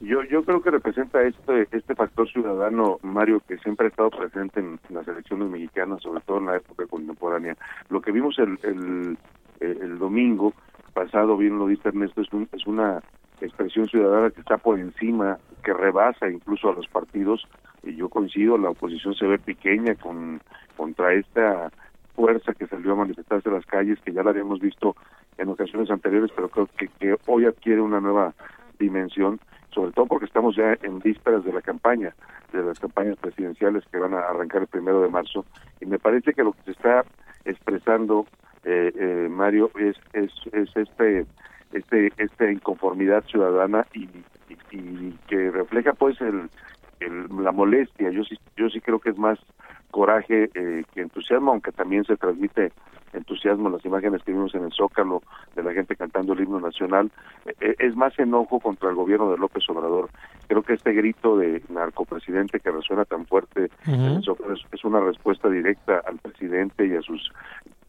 Yo, 0.00 0.22
yo 0.24 0.44
creo 0.44 0.60
que 0.60 0.70
representa 0.70 1.22
este, 1.22 1.68
este 1.72 1.94
factor 1.94 2.28
ciudadano, 2.28 2.98
Mario, 3.02 3.40
que 3.46 3.56
siempre 3.58 3.86
ha 3.86 3.90
estado 3.90 4.10
presente 4.10 4.60
en 4.60 4.78
las 4.90 5.06
elecciones 5.08 5.48
mexicanas, 5.48 6.02
sobre 6.02 6.20
todo 6.20 6.38
en 6.38 6.46
la 6.46 6.56
época 6.56 6.86
contemporánea. 6.86 7.56
Lo 7.88 8.02
que 8.02 8.12
vimos 8.12 8.38
el, 8.38 8.58
el, 8.62 9.18
el 9.60 9.98
domingo 9.98 10.52
pasado, 10.92 11.36
bien 11.36 11.58
lo 11.58 11.66
dice 11.66 11.88
Ernesto, 11.88 12.20
es, 12.20 12.32
un, 12.32 12.48
es 12.52 12.66
una 12.66 13.02
expresión 13.40 13.88
ciudadana 13.88 14.30
que 14.30 14.40
está 14.40 14.58
por 14.58 14.78
encima, 14.78 15.38
que 15.62 15.72
rebasa 15.72 16.28
incluso 16.28 16.70
a 16.70 16.74
los 16.74 16.86
partidos. 16.88 17.46
Y 17.82 17.96
yo 17.96 18.08
coincido, 18.08 18.56
la 18.56 18.70
oposición 18.70 19.14
se 19.14 19.26
ve 19.26 19.38
pequeña 19.38 19.94
con 19.94 20.40
contra 20.76 21.12
esta 21.12 21.70
fuerza 22.14 22.52
que 22.52 22.66
salió 22.66 22.92
a 22.92 22.96
manifestarse 22.96 23.48
en 23.48 23.56
las 23.56 23.66
calles, 23.66 23.98
que 24.04 24.12
ya 24.12 24.22
la 24.22 24.30
habíamos 24.30 24.60
visto 24.60 24.96
en 25.38 25.48
ocasiones 25.48 25.90
anteriores, 25.90 26.30
pero 26.34 26.48
creo 26.48 26.68
que, 26.76 26.88
que 26.88 27.16
hoy 27.26 27.44
adquiere 27.44 27.80
una 27.80 28.00
nueva 28.00 28.34
dimensión, 28.78 29.40
sobre 29.72 29.92
todo 29.92 30.06
porque 30.06 30.26
estamos 30.26 30.56
ya 30.56 30.76
en 30.82 31.00
vísperas 31.00 31.44
de 31.44 31.52
la 31.52 31.60
campaña, 31.60 32.14
de 32.52 32.62
las 32.62 32.78
campañas 32.78 33.16
presidenciales 33.18 33.84
que 33.90 33.98
van 33.98 34.14
a 34.14 34.20
arrancar 34.20 34.62
el 34.62 34.68
primero 34.68 35.00
de 35.00 35.08
marzo, 35.08 35.44
y 35.80 35.86
me 35.86 35.98
parece 35.98 36.32
que 36.32 36.44
lo 36.44 36.52
que 36.52 36.62
se 36.62 36.70
está 36.72 37.04
expresando, 37.44 38.26
eh, 38.64 38.92
eh, 38.94 39.28
Mario, 39.28 39.70
es, 39.78 39.96
es, 40.12 40.30
es 40.52 40.76
este 40.76 41.26
este 41.74 42.12
esta 42.16 42.50
inconformidad 42.50 43.24
ciudadana 43.24 43.86
y, 43.94 44.08
que 45.28 45.50
refleja 45.50 45.92
pues 45.92 46.20
el, 46.20 46.48
la 47.42 47.52
molestia. 47.52 48.10
Yo 48.10 48.24
sí 48.24 48.36
yo 48.56 48.68
sí 48.70 48.80
creo 48.80 48.98
que 48.98 49.10
es 49.10 49.18
más 49.18 49.38
coraje 49.90 50.50
eh, 50.54 50.84
que 50.92 51.00
entusiasmo 51.00 51.52
aunque 51.52 51.70
también 51.70 52.04
se 52.04 52.16
transmite 52.16 52.72
entusiasmo. 53.14 53.70
Las 53.70 53.84
imágenes 53.84 54.22
que 54.22 54.32
vimos 54.32 54.54
en 54.54 54.64
el 54.64 54.72
Zócalo 54.72 55.22
de 55.54 55.62
la 55.62 55.72
gente 55.72 55.96
cantando 55.96 56.32
el 56.32 56.40
himno 56.40 56.60
nacional 56.60 57.10
eh, 57.46 57.54
eh, 57.60 57.74
es 57.78 57.96
más 57.96 58.18
enojo 58.18 58.60
contra 58.60 58.90
el 58.90 58.96
gobierno 58.96 59.30
de 59.30 59.38
López 59.38 59.64
Obrador. 59.68 60.10
Creo 60.48 60.62
que 60.62 60.74
este 60.74 60.92
grito 60.92 61.36
de 61.36 61.62
narcopresidente 61.68 62.60
que 62.60 62.70
resuena 62.70 63.04
tan 63.04 63.26
fuerte 63.26 63.70
en 63.86 64.00
el 64.00 64.22
Zócalo 64.22 64.54
es, 64.54 64.84
una 64.84 65.00
respuesta 65.00 65.48
directa 65.48 66.02
al 66.06 66.18
presidente 66.18 66.86
y 66.86 66.94
a 66.94 67.02
sus 67.02 67.32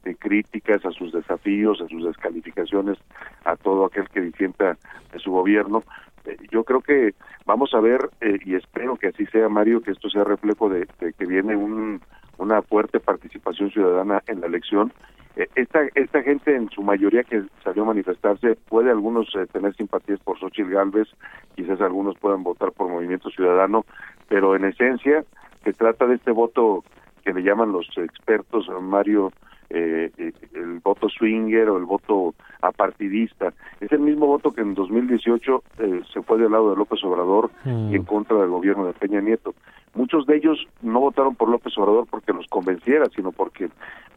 de 0.05 0.15
críticas 0.15 0.85
a 0.85 0.91
sus 0.91 1.11
desafíos, 1.11 1.81
a 1.81 1.87
sus 1.87 2.05
descalificaciones, 2.05 2.97
a 3.43 3.57
todo 3.57 3.85
aquel 3.85 4.07
que 4.09 4.21
disienta 4.21 4.77
de 5.11 5.19
su 5.19 5.31
gobierno. 5.31 5.83
Eh, 6.25 6.37
yo 6.51 6.63
creo 6.63 6.81
que 6.81 7.13
vamos 7.45 7.73
a 7.73 7.81
ver, 7.81 8.09
eh, 8.21 8.37
y 8.45 8.55
espero 8.55 8.95
que 8.95 9.07
así 9.07 9.25
sea, 9.25 9.49
Mario, 9.49 9.81
que 9.81 9.91
esto 9.91 10.09
sea 10.09 10.23
reflejo 10.23 10.69
de, 10.69 10.87
que 11.17 11.25
viene 11.25 11.55
un, 11.55 12.01
una 12.37 12.61
fuerte 12.61 12.99
participación 12.99 13.71
ciudadana 13.71 14.21
en 14.27 14.41
la 14.41 14.47
elección. 14.47 14.93
Eh, 15.35 15.47
esta, 15.55 15.81
esta 15.95 16.21
gente, 16.21 16.55
en 16.55 16.69
su 16.69 16.83
mayoría 16.83 17.23
que 17.23 17.43
salió 17.63 17.83
a 17.83 17.87
manifestarse, 17.87 18.55
puede 18.69 18.91
algunos 18.91 19.27
tener 19.51 19.75
simpatías 19.75 20.19
por 20.19 20.39
Xochitl 20.39 20.69
Galvez, 20.69 21.07
quizás 21.55 21.81
algunos 21.81 22.17
puedan 22.19 22.43
votar 22.43 22.71
por 22.71 22.89
Movimiento 22.89 23.29
Ciudadano, 23.31 23.85
pero 24.29 24.55
en 24.55 24.65
esencia 24.65 25.25
se 25.63 25.73
trata 25.73 26.05
de 26.05 26.15
este 26.15 26.31
voto 26.31 26.83
que 27.23 27.33
le 27.33 27.41
llaman 27.41 27.71
los 27.71 27.89
expertos, 27.97 28.69
Mario, 28.81 29.31
eh, 29.69 30.11
eh, 30.17 30.31
el 30.53 30.79
voto 30.79 31.09
swinger 31.09 31.69
o 31.69 31.77
el 31.77 31.85
voto 31.85 32.35
apartidista. 32.61 33.53
Es 33.79 33.91
el 33.91 33.99
mismo 33.99 34.27
voto 34.27 34.51
que 34.51 34.61
en 34.61 34.73
2018 34.73 35.63
eh, 35.79 36.01
se 36.13 36.21
fue 36.21 36.37
del 36.37 36.51
lado 36.51 36.71
de 36.71 36.77
López 36.77 37.03
Obrador 37.03 37.49
y 37.65 37.95
en 37.95 38.01
mm. 38.01 38.05
contra 38.05 38.37
del 38.37 38.49
gobierno 38.49 38.85
de 38.85 38.93
Peña 38.93 39.21
Nieto. 39.21 39.53
Muchos 39.93 40.25
de 40.25 40.35
ellos 40.35 40.67
no 40.81 40.99
votaron 40.99 41.35
por 41.35 41.49
López 41.49 41.77
Obrador 41.77 42.05
porque 42.09 42.33
los 42.33 42.47
convenciera, 42.47 43.05
sino 43.15 43.31
porque 43.31 43.69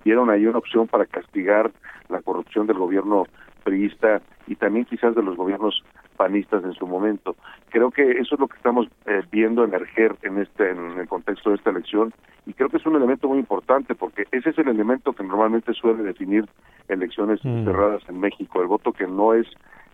vieron 0.04 0.28
ahí 0.30 0.46
una 0.46 0.58
opción 0.58 0.86
para 0.86 1.06
castigar 1.06 1.70
la 2.08 2.20
corrupción 2.20 2.66
del 2.66 2.78
gobierno 2.78 3.24
priista 3.64 4.20
y 4.46 4.56
también 4.56 4.86
quizás 4.86 5.14
de 5.14 5.22
los 5.22 5.36
gobiernos 5.36 5.84
panistas 6.18 6.64
en 6.64 6.74
su 6.74 6.86
momento. 6.86 7.36
Creo 7.70 7.90
que 7.90 8.02
eso 8.02 8.34
es 8.34 8.40
lo 8.40 8.48
que 8.48 8.56
estamos 8.56 8.88
eh, 9.06 9.22
viendo 9.30 9.64
emerger 9.64 10.16
en 10.22 10.38
este 10.38 10.70
en 10.70 10.98
el 10.98 11.08
contexto 11.08 11.50
de 11.50 11.56
esta 11.56 11.70
elección 11.70 12.12
y 12.44 12.52
creo 12.52 12.68
que 12.68 12.78
es 12.78 12.86
un 12.86 12.96
elemento 12.96 13.28
muy 13.28 13.38
importante 13.38 13.94
porque 13.94 14.26
ese 14.32 14.50
es 14.50 14.58
el 14.58 14.68
elemento 14.68 15.12
que 15.12 15.22
normalmente 15.22 15.72
suele 15.72 16.02
definir 16.02 16.44
elecciones 16.88 17.40
mm. 17.44 17.64
cerradas 17.64 18.02
en 18.08 18.18
México, 18.18 18.60
el 18.60 18.66
voto 18.66 18.92
que 18.92 19.06
no 19.06 19.32
es 19.32 19.46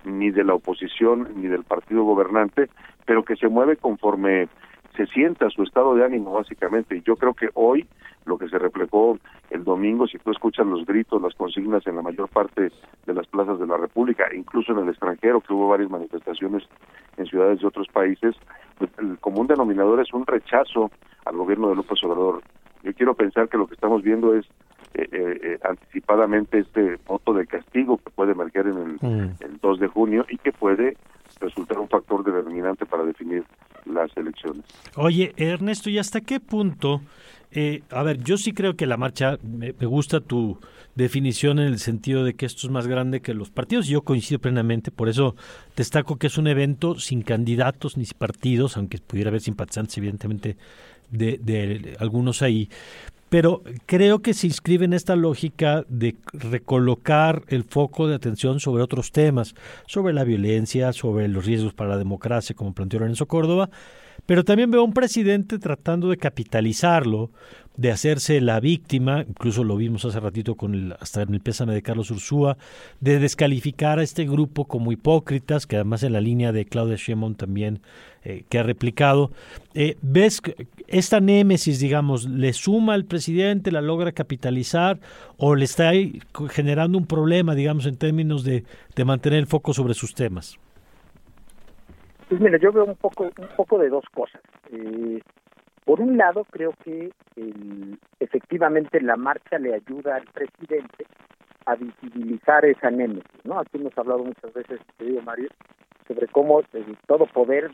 ni 0.04 0.30
de 0.30 0.44
la 0.44 0.54
oposición 0.54 1.28
ni 1.36 1.46
del 1.48 1.64
partido 1.64 2.02
gobernante, 2.04 2.68
pero 3.04 3.24
que 3.24 3.36
se 3.36 3.48
mueve 3.48 3.76
conforme 3.76 4.48
se 4.96 5.06
sienta 5.06 5.50
su 5.50 5.62
estado 5.62 5.94
de 5.94 6.04
ánimo 6.04 6.32
básicamente. 6.32 6.96
Y 6.96 7.02
yo 7.02 7.16
creo 7.16 7.34
que 7.34 7.48
hoy 7.54 7.86
lo 8.24 8.38
que 8.38 8.48
se 8.48 8.58
reflejó 8.58 9.18
el 9.50 9.64
domingo, 9.64 10.06
si 10.06 10.18
tú 10.18 10.30
escuchas 10.30 10.66
los 10.66 10.86
gritos, 10.86 11.20
las 11.20 11.34
consignas 11.34 11.86
en 11.86 11.96
la 11.96 12.02
mayor 12.02 12.28
parte 12.28 12.70
de 13.06 13.14
las 13.14 13.26
plazas 13.26 13.58
de 13.58 13.66
la 13.66 13.76
República, 13.76 14.24
incluso 14.34 14.72
en 14.72 14.78
el 14.78 14.88
extranjero, 14.88 15.40
que 15.40 15.52
hubo 15.52 15.68
varias 15.68 15.90
manifestaciones 15.90 16.62
en 17.16 17.26
ciudades 17.26 17.60
de 17.60 17.66
otros 17.66 17.88
países, 17.88 18.34
pues 18.78 18.90
el 18.98 19.18
común 19.18 19.46
denominador 19.46 20.00
es 20.00 20.12
un 20.12 20.26
rechazo 20.26 20.90
al 21.24 21.36
gobierno 21.36 21.68
de 21.68 21.76
López 21.76 22.02
Obrador. 22.04 22.42
Yo 22.82 22.94
quiero 22.94 23.14
pensar 23.14 23.48
que 23.48 23.58
lo 23.58 23.66
que 23.66 23.74
estamos 23.74 24.02
viendo 24.02 24.34
es 24.34 24.46
eh, 24.94 25.08
eh, 25.10 25.40
eh, 25.42 25.58
anticipadamente 25.62 26.60
este 26.60 26.98
voto 27.06 27.32
de 27.32 27.46
castigo 27.46 27.98
que 27.98 28.10
puede 28.10 28.32
emerger 28.32 28.66
en 28.66 28.78
el, 28.78 28.92
mm. 29.00 29.34
el 29.40 29.58
2 29.60 29.80
de 29.80 29.88
junio 29.88 30.24
y 30.28 30.38
que 30.38 30.52
puede 30.52 30.96
resultar 31.40 31.78
un 31.78 31.88
factor 31.88 32.24
determinante 32.24 32.86
para 32.86 33.04
definir 33.04 33.44
las 33.86 34.16
elecciones. 34.16 34.64
Oye, 34.96 35.32
Ernesto, 35.36 35.90
¿y 35.90 35.98
hasta 35.98 36.20
qué 36.20 36.40
punto? 36.40 37.00
Eh, 37.56 37.82
a 37.90 38.02
ver, 38.02 38.18
yo 38.22 38.36
sí 38.36 38.52
creo 38.52 38.74
que 38.74 38.84
la 38.84 38.96
marcha, 38.96 39.38
me, 39.42 39.70
gusta 39.72 40.20
tu 40.20 40.58
definición 40.96 41.60
en 41.60 41.68
el 41.68 41.78
sentido 41.78 42.24
de 42.24 42.34
que 42.34 42.46
esto 42.46 42.66
es 42.66 42.72
más 42.72 42.88
grande 42.88 43.20
que 43.20 43.32
los 43.32 43.50
partidos, 43.50 43.86
yo 43.86 44.02
coincido 44.02 44.40
plenamente, 44.40 44.90
por 44.90 45.08
eso 45.08 45.36
destaco 45.76 46.16
que 46.16 46.26
es 46.26 46.36
un 46.36 46.48
evento 46.48 46.98
sin 46.98 47.22
candidatos 47.22 47.96
ni 47.96 48.04
partidos, 48.06 48.76
aunque 48.76 48.98
pudiera 48.98 49.28
haber 49.28 49.40
simpatizantes 49.40 49.96
evidentemente 49.98 50.56
de, 51.10 51.38
de 51.38 51.96
algunos 52.00 52.42
ahí, 52.42 52.68
pero 53.34 53.64
creo 53.86 54.22
que 54.22 54.32
se 54.32 54.46
inscribe 54.46 54.84
en 54.84 54.92
esta 54.92 55.16
lógica 55.16 55.84
de 55.88 56.14
recolocar 56.32 57.42
el 57.48 57.64
foco 57.64 58.06
de 58.06 58.14
atención 58.14 58.60
sobre 58.60 58.84
otros 58.84 59.10
temas, 59.10 59.56
sobre 59.88 60.14
la 60.14 60.22
violencia, 60.22 60.92
sobre 60.92 61.26
los 61.26 61.44
riesgos 61.44 61.74
para 61.74 61.90
la 61.90 61.98
democracia, 61.98 62.54
como 62.54 62.74
planteó 62.74 63.00
Lorenzo 63.00 63.26
Córdoba, 63.26 63.70
pero 64.24 64.44
también 64.44 64.70
veo 64.70 64.82
a 64.82 64.84
un 64.84 64.92
presidente 64.92 65.58
tratando 65.58 66.10
de 66.10 66.16
capitalizarlo, 66.16 67.32
de 67.76 67.90
hacerse 67.90 68.40
la 68.40 68.60
víctima, 68.60 69.24
incluso 69.28 69.64
lo 69.64 69.76
vimos 69.76 70.04
hace 70.04 70.20
ratito 70.20 70.54
con 70.54 70.74
el, 70.76 70.94
hasta 71.00 71.22
en 71.22 71.34
el 71.34 71.40
pésame 71.40 71.74
de 71.74 71.82
Carlos 71.82 72.12
Ursúa, 72.12 72.56
de 73.00 73.18
descalificar 73.18 73.98
a 73.98 74.04
este 74.04 74.26
grupo 74.26 74.66
como 74.66 74.92
hipócritas, 74.92 75.66
que 75.66 75.74
además 75.74 76.04
en 76.04 76.12
la 76.12 76.20
línea 76.20 76.52
de 76.52 76.66
Claudia 76.66 76.94
Sheinbaum 76.96 77.34
también 77.34 77.80
eh, 78.24 78.44
que 78.48 78.58
ha 78.58 78.62
replicado. 78.62 79.30
Eh, 79.74 79.96
¿Ves 80.00 80.40
esta 80.88 81.20
némesis, 81.20 81.78
digamos, 81.78 82.26
le 82.26 82.54
suma 82.54 82.94
al 82.94 83.04
presidente, 83.04 83.70
la 83.70 83.82
logra 83.82 84.12
capitalizar 84.12 84.98
o 85.36 85.54
le 85.54 85.64
está 85.64 85.92
generando 86.50 86.96
un 86.96 87.06
problema, 87.06 87.54
digamos, 87.54 87.84
en 87.84 87.96
términos 87.96 88.42
de, 88.42 88.64
de 88.96 89.04
mantener 89.04 89.40
el 89.40 89.46
foco 89.46 89.74
sobre 89.74 89.92
sus 89.92 90.14
temas? 90.14 90.58
Pues 92.28 92.40
mira, 92.40 92.58
yo 92.58 92.72
veo 92.72 92.86
un 92.86 92.96
poco, 92.96 93.24
un 93.24 93.48
poco 93.56 93.78
de 93.78 93.90
dos 93.90 94.04
cosas. 94.14 94.40
Eh, 94.72 95.20
por 95.84 96.00
un 96.00 96.16
lado, 96.16 96.46
creo 96.50 96.72
que 96.82 97.10
efectivamente 98.18 99.02
la 99.02 99.16
marcha 99.16 99.58
le 99.58 99.74
ayuda 99.74 100.16
al 100.16 100.24
presidente 100.32 101.04
a 101.66 101.74
visibilizar 101.76 102.64
esa 102.64 102.90
némesis, 102.90 103.44
¿no? 103.44 103.58
Aquí 103.58 103.78
hemos 103.78 103.96
hablado 103.96 104.24
muchas 104.24 104.52
veces, 104.52 104.80
querido 104.98 105.22
Mario, 105.22 105.48
sobre 106.06 106.26
cómo 106.28 106.62
todo 107.06 107.26
poder 107.26 107.70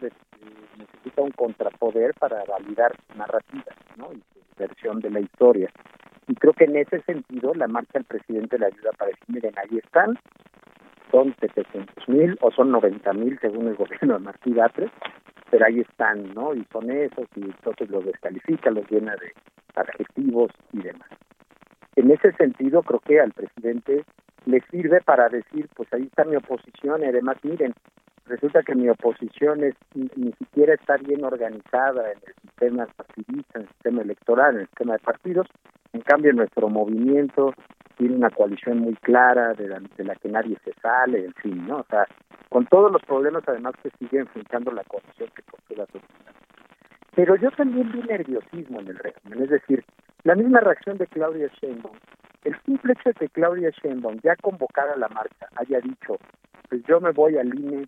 necesita 0.79 1.23
un 1.23 1.33
contrapoder 1.33 2.15
para 2.15 2.45
validar 2.45 2.95
narrativas, 3.17 3.77
¿no? 3.97 4.13
Y 4.13 4.23
versión 4.57 5.01
de 5.01 5.11
la 5.11 5.21
historia. 5.21 5.71
Y 6.29 6.35
creo 6.35 6.53
que 6.53 6.65
en 6.65 6.77
ese 6.77 7.01
sentido 7.03 7.55
la 7.55 7.67
marcha 7.67 7.95
del 7.95 8.05
presidente 8.05 8.59
le 8.59 8.67
ayuda 8.67 8.91
para 8.97 9.11
decir, 9.11 9.25
miren, 9.29 9.55
ahí 9.59 9.79
están, 9.79 10.19
son 11.11 11.35
700 11.41 12.09
mil 12.09 12.39
o 12.41 12.51
son 12.53 12.71
90 12.71 13.13
mil 13.15 13.39
según 13.41 13.69
el 13.69 13.75
gobierno 13.83 14.15
de 14.15 14.21
Martí 14.21 14.53
Batres, 14.53 14.91
pero 15.51 15.67
ahí 15.67 15.81
están, 15.81 16.33
¿no? 16.35 16.55
Y 16.55 16.65
son 16.73 16.91
esos 16.91 17.27
y 17.35 17.43
entonces 17.43 17.91
los 17.91 18.05
descalifica, 18.05 18.71
los 18.71 18.89
llena 18.89 19.17
de 19.17 19.33
adjetivos 19.75 20.53
y 20.73 20.83
demás. 20.83 21.09
En 22.01 22.11
ese 22.11 22.33
sentido, 22.33 22.83
creo 22.83 23.01
que 23.01 23.21
al 23.21 23.33
presidente 23.33 24.07
le 24.47 24.63
sirve 24.71 25.03
para 25.03 25.29
decir, 25.29 25.69
pues 25.77 25.93
ahí 25.93 26.05
está 26.05 26.25
mi 26.25 26.35
oposición 26.35 27.03
y 27.03 27.05
además, 27.05 27.37
miren, 27.43 27.75
resulta 28.25 28.63
que 28.63 28.75
mi 28.75 28.89
oposición 28.89 29.63
es 29.63 29.75
ni, 29.95 30.33
siquiera 30.33 30.73
está 30.73 30.97
bien 30.97 31.23
organizada 31.23 32.11
en 32.11 32.19
el 32.27 32.35
sistema 32.41 32.87
partidista, 32.87 33.59
en 33.59 33.63
el 33.65 33.69
sistema 33.69 34.01
electoral, 34.01 34.55
en 34.55 34.61
el 34.63 34.67
sistema 34.69 34.95
de 34.95 34.99
partidos. 35.01 35.47
En 35.93 36.01
cambio, 36.01 36.33
nuestro 36.33 36.71
movimiento 36.71 37.53
tiene 37.99 38.17
una 38.17 38.31
coalición 38.31 38.79
muy 38.79 38.95
clara 38.95 39.53
de 39.53 39.69
la, 39.69 39.83
de 39.99 40.05
la 40.05 40.15
que 40.15 40.31
nadie 40.31 40.57
se 40.65 40.73
sale, 40.81 41.27
en 41.27 41.35
fin, 41.35 41.67
¿no? 41.67 41.81
O 41.81 41.87
sea, 41.91 42.07
con 42.49 42.65
todos 42.65 42.91
los 42.91 43.03
problemas 43.03 43.45
además 43.47 43.75
que 43.83 43.91
sigue 43.99 44.21
enfrentando 44.21 44.73
la 44.73 44.85
coalición 44.85 45.29
que 45.37 45.43
postula 45.43 45.85
sociedad. 45.85 46.33
Pero 47.15 47.37
yo 47.37 47.51
también 47.51 47.93
vi 47.93 48.01
nerviosismo 48.05 48.81
en 48.81 48.89
el 48.89 48.97
régimen, 48.97 49.43
es 49.43 49.51
decir, 49.51 49.85
la 50.25 50.35
misma 50.35 50.61
reacción 50.61 50.99
de 50.99 51.07
Claudia 51.07 51.49
Sheinbaum, 51.61 51.97
el 52.45 52.57
simple 52.65 52.93
hecho 52.93 53.11
de 53.11 53.15
que 53.15 53.29
Claudia 53.29 53.71
Sheinbaum 53.71 54.19
ya 54.23 54.37
convocara 54.37 54.97
la 54.97 55.09
marcha 55.09 55.49
haya 55.57 55.81
dicho, 55.81 56.17
pues 56.69 56.83
yo 56.85 57.01
me 57.01 57.11
voy 57.11 57.37
al 57.39 57.55
INE, 57.55 57.87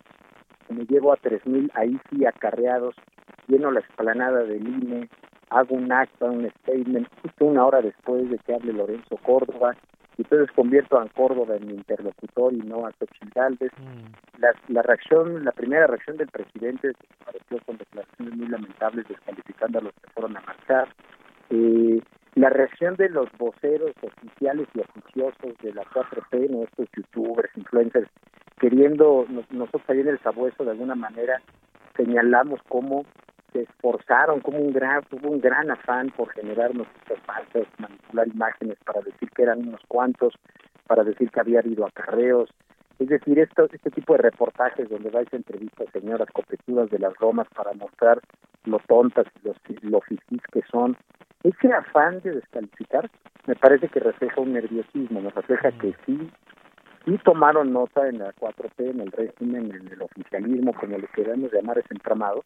me 0.69 0.85
llevo 0.85 1.13
a 1.13 1.17
3.000 1.17 1.71
ahí 1.75 1.99
sí 2.09 2.25
acarreados, 2.25 2.95
lleno 3.47 3.71
la 3.71 3.79
explanada 3.79 4.43
del 4.43 4.67
INE, 4.67 5.09
hago 5.49 5.75
un 5.75 5.91
acta, 5.91 6.25
un 6.25 6.49
statement, 6.61 7.07
justo 7.21 7.45
una 7.45 7.65
hora 7.65 7.81
después 7.81 8.29
de 8.29 8.37
que 8.39 8.53
hable 8.53 8.73
Lorenzo 8.73 9.17
Córdoba, 9.17 9.75
y 10.17 10.21
entonces 10.21 10.51
convierto 10.55 10.99
a 10.99 11.07
Córdoba 11.09 11.55
en 11.55 11.67
mi 11.67 11.73
interlocutor 11.73 12.53
y 12.53 12.57
no 12.57 12.85
a 12.85 12.91
Xochitl 12.91 13.29
Galvez. 13.33 13.71
Mm. 13.77 14.41
La, 14.41 14.53
la 14.67 14.81
reacción, 14.83 15.43
la 15.43 15.51
primera 15.51 15.87
reacción 15.87 16.17
del 16.17 16.27
presidente 16.27 16.91
pareció 17.25 17.57
con 17.65 17.77
declaraciones 17.77 18.35
muy 18.35 18.47
lamentables 18.47 19.07
descalificando 19.07 19.79
a 19.79 19.81
los 19.81 19.93
que 19.93 20.11
fueron 20.11 20.37
a 20.37 20.41
marchar. 20.41 20.87
Eh, 21.49 21.99
la 22.43 22.49
reacción 22.49 22.95
de 22.97 23.07
los 23.07 23.29
voceros 23.37 23.93
oficiales 24.01 24.67
y 24.73 24.81
oficiosos 24.81 25.57
de 25.61 25.73
la 25.73 25.83
4P, 25.85 26.49
nuestros 26.49 26.89
youtubers, 26.93 27.49
influencers, 27.55 28.09
queriendo, 28.59 29.25
nosotros 29.49 29.81
ahí 29.87 30.01
en 30.01 30.09
el 30.09 30.19
sabueso 30.19 30.65
de 30.65 30.71
alguna 30.71 30.93
manera 30.93 31.41
señalamos 31.95 32.59
cómo 32.67 33.05
se 33.53 33.61
esforzaron, 33.61 34.41
como 34.41 34.57
un 34.57 34.73
gran, 34.73 35.03
hubo 35.11 35.29
un 35.29 35.39
gran 35.39 35.71
afán 35.71 36.09
por 36.17 36.33
generar 36.33 36.75
noticias 36.75 37.17
falsas, 37.25 37.65
manipular 37.77 38.27
imágenes 38.27 38.77
para 38.85 38.99
decir 38.99 39.29
que 39.29 39.43
eran 39.43 39.65
unos 39.65 39.79
cuantos, 39.87 40.33
para 40.85 41.05
decir 41.05 41.31
que 41.31 41.39
había 41.39 41.59
habido 41.59 41.85
acarreos. 41.85 42.49
Es 42.99 43.07
decir, 43.07 43.39
esto, 43.39 43.69
este 43.71 43.89
tipo 43.89 44.17
de 44.17 44.23
reportajes 44.23 44.89
donde 44.89 45.11
vais 45.11 45.31
a 45.31 45.37
entrevistas 45.37 45.87
a 45.87 45.91
señoras 45.97 46.27
copetudas 46.33 46.89
de 46.89 46.99
las 46.99 47.15
Romas 47.15 47.47
para 47.55 47.71
mostrar 47.71 48.19
lo 48.65 48.79
tontas 48.79 49.27
y 49.41 49.47
los, 49.47 49.57
lo 49.81 50.01
fifís 50.01 50.41
que 50.51 50.61
son, 50.69 50.97
ese 51.43 51.73
afán 51.73 52.21
de 52.21 52.31
descalificar 52.31 53.09
me 53.45 53.55
parece 53.55 53.89
que 53.89 53.99
refleja 53.99 54.39
un 54.39 54.53
nerviosismo, 54.53 55.21
me 55.21 55.29
refleja 55.29 55.71
que 55.73 55.93
sí, 56.05 56.31
sí 57.05 57.17
tomaron 57.25 57.73
nota 57.73 58.07
en 58.07 58.19
la 58.19 58.33
4P, 58.33 58.91
en 58.91 59.01
el 59.01 59.11
régimen, 59.11 59.75
en 59.75 59.91
el 59.91 60.01
oficialismo, 60.01 60.73
como 60.73 60.97
le 60.97 61.07
queramos 61.07 61.51
llamar 61.51 61.77
ese 61.77 61.93
entramado, 61.93 62.43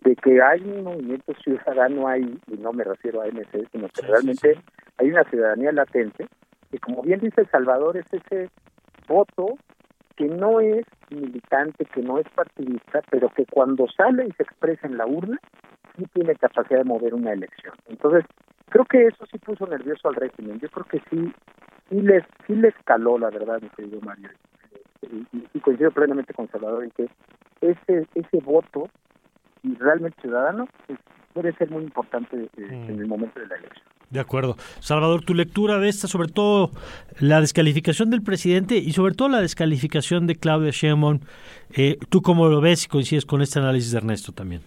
de 0.00 0.16
que 0.16 0.42
hay 0.42 0.60
un 0.62 0.82
movimiento 0.82 1.32
ciudadano 1.44 2.08
ahí, 2.08 2.38
y 2.48 2.56
no 2.56 2.72
me 2.72 2.82
refiero 2.82 3.22
a 3.22 3.26
MC, 3.26 3.68
sino 3.70 3.88
que 3.88 4.02
realmente 4.02 4.58
hay 4.98 5.10
una 5.10 5.22
ciudadanía 5.24 5.70
latente, 5.70 6.26
que 6.72 6.78
como 6.78 7.02
bien 7.02 7.20
dice 7.20 7.42
El 7.42 7.50
Salvador, 7.50 7.96
es 7.96 8.06
ese 8.12 8.50
voto 9.06 9.56
que 10.16 10.24
no 10.24 10.58
es 10.60 10.84
militante, 11.12 11.84
que 11.84 12.02
no 12.02 12.18
es 12.18 12.28
partidista, 12.30 13.02
pero 13.10 13.28
que 13.30 13.46
cuando 13.46 13.86
sale 13.88 14.26
y 14.26 14.32
se 14.32 14.42
expresa 14.42 14.86
en 14.86 14.96
la 14.96 15.06
urna, 15.06 15.38
sí 15.96 16.04
tiene 16.12 16.34
capacidad 16.36 16.78
de 16.78 16.84
mover 16.84 17.14
una 17.14 17.32
elección. 17.32 17.74
Entonces, 17.88 18.24
creo 18.68 18.84
que 18.84 19.06
eso 19.06 19.26
sí 19.30 19.38
puso 19.38 19.66
nervioso 19.66 20.08
al 20.08 20.14
régimen. 20.16 20.58
Yo 20.60 20.68
creo 20.70 20.86
que 20.86 20.98
sí, 21.10 21.32
sí 21.88 22.00
les, 22.00 22.24
sí 22.46 22.54
les 22.54 22.74
caló, 22.84 23.18
la 23.18 23.30
verdad, 23.30 23.60
mi 23.60 23.68
querido 23.70 24.00
Mario. 24.00 24.30
Y, 25.54 25.60
coincido 25.60 25.90
plenamente 25.90 26.32
con 26.32 26.48
Salvador 26.48 26.84
en 26.84 26.90
que 26.90 27.08
ese, 27.60 28.06
ese 28.14 28.38
voto, 28.38 28.88
y 29.62 29.74
realmente 29.76 30.20
ciudadano, 30.22 30.68
puede 31.32 31.52
ser 31.54 31.70
muy 31.70 31.84
importante 31.84 32.48
eh, 32.56 32.66
mm. 32.66 32.90
en 32.90 32.98
el 33.00 33.06
momento 33.06 33.40
de 33.40 33.46
la 33.46 33.56
elección. 33.56 33.91
De 34.12 34.20
acuerdo. 34.20 34.56
Salvador, 34.80 35.24
tu 35.24 35.32
lectura 35.32 35.78
de 35.78 35.88
esta, 35.88 36.06
sobre 36.06 36.28
todo 36.28 36.70
la 37.18 37.40
descalificación 37.40 38.10
del 38.10 38.22
presidente 38.22 38.76
y 38.76 38.92
sobre 38.92 39.14
todo 39.14 39.30
la 39.30 39.40
descalificación 39.40 40.26
de 40.26 40.36
Claudia 40.36 40.70
Sheinbaum, 40.70 41.20
eh, 41.74 41.96
¿tú 42.10 42.20
cómo 42.20 42.46
lo 42.48 42.60
ves 42.60 42.84
y 42.84 42.88
coincides 42.88 43.24
con 43.24 43.40
este 43.40 43.58
análisis 43.58 43.90
de 43.90 43.98
Ernesto 43.98 44.32
también? 44.32 44.60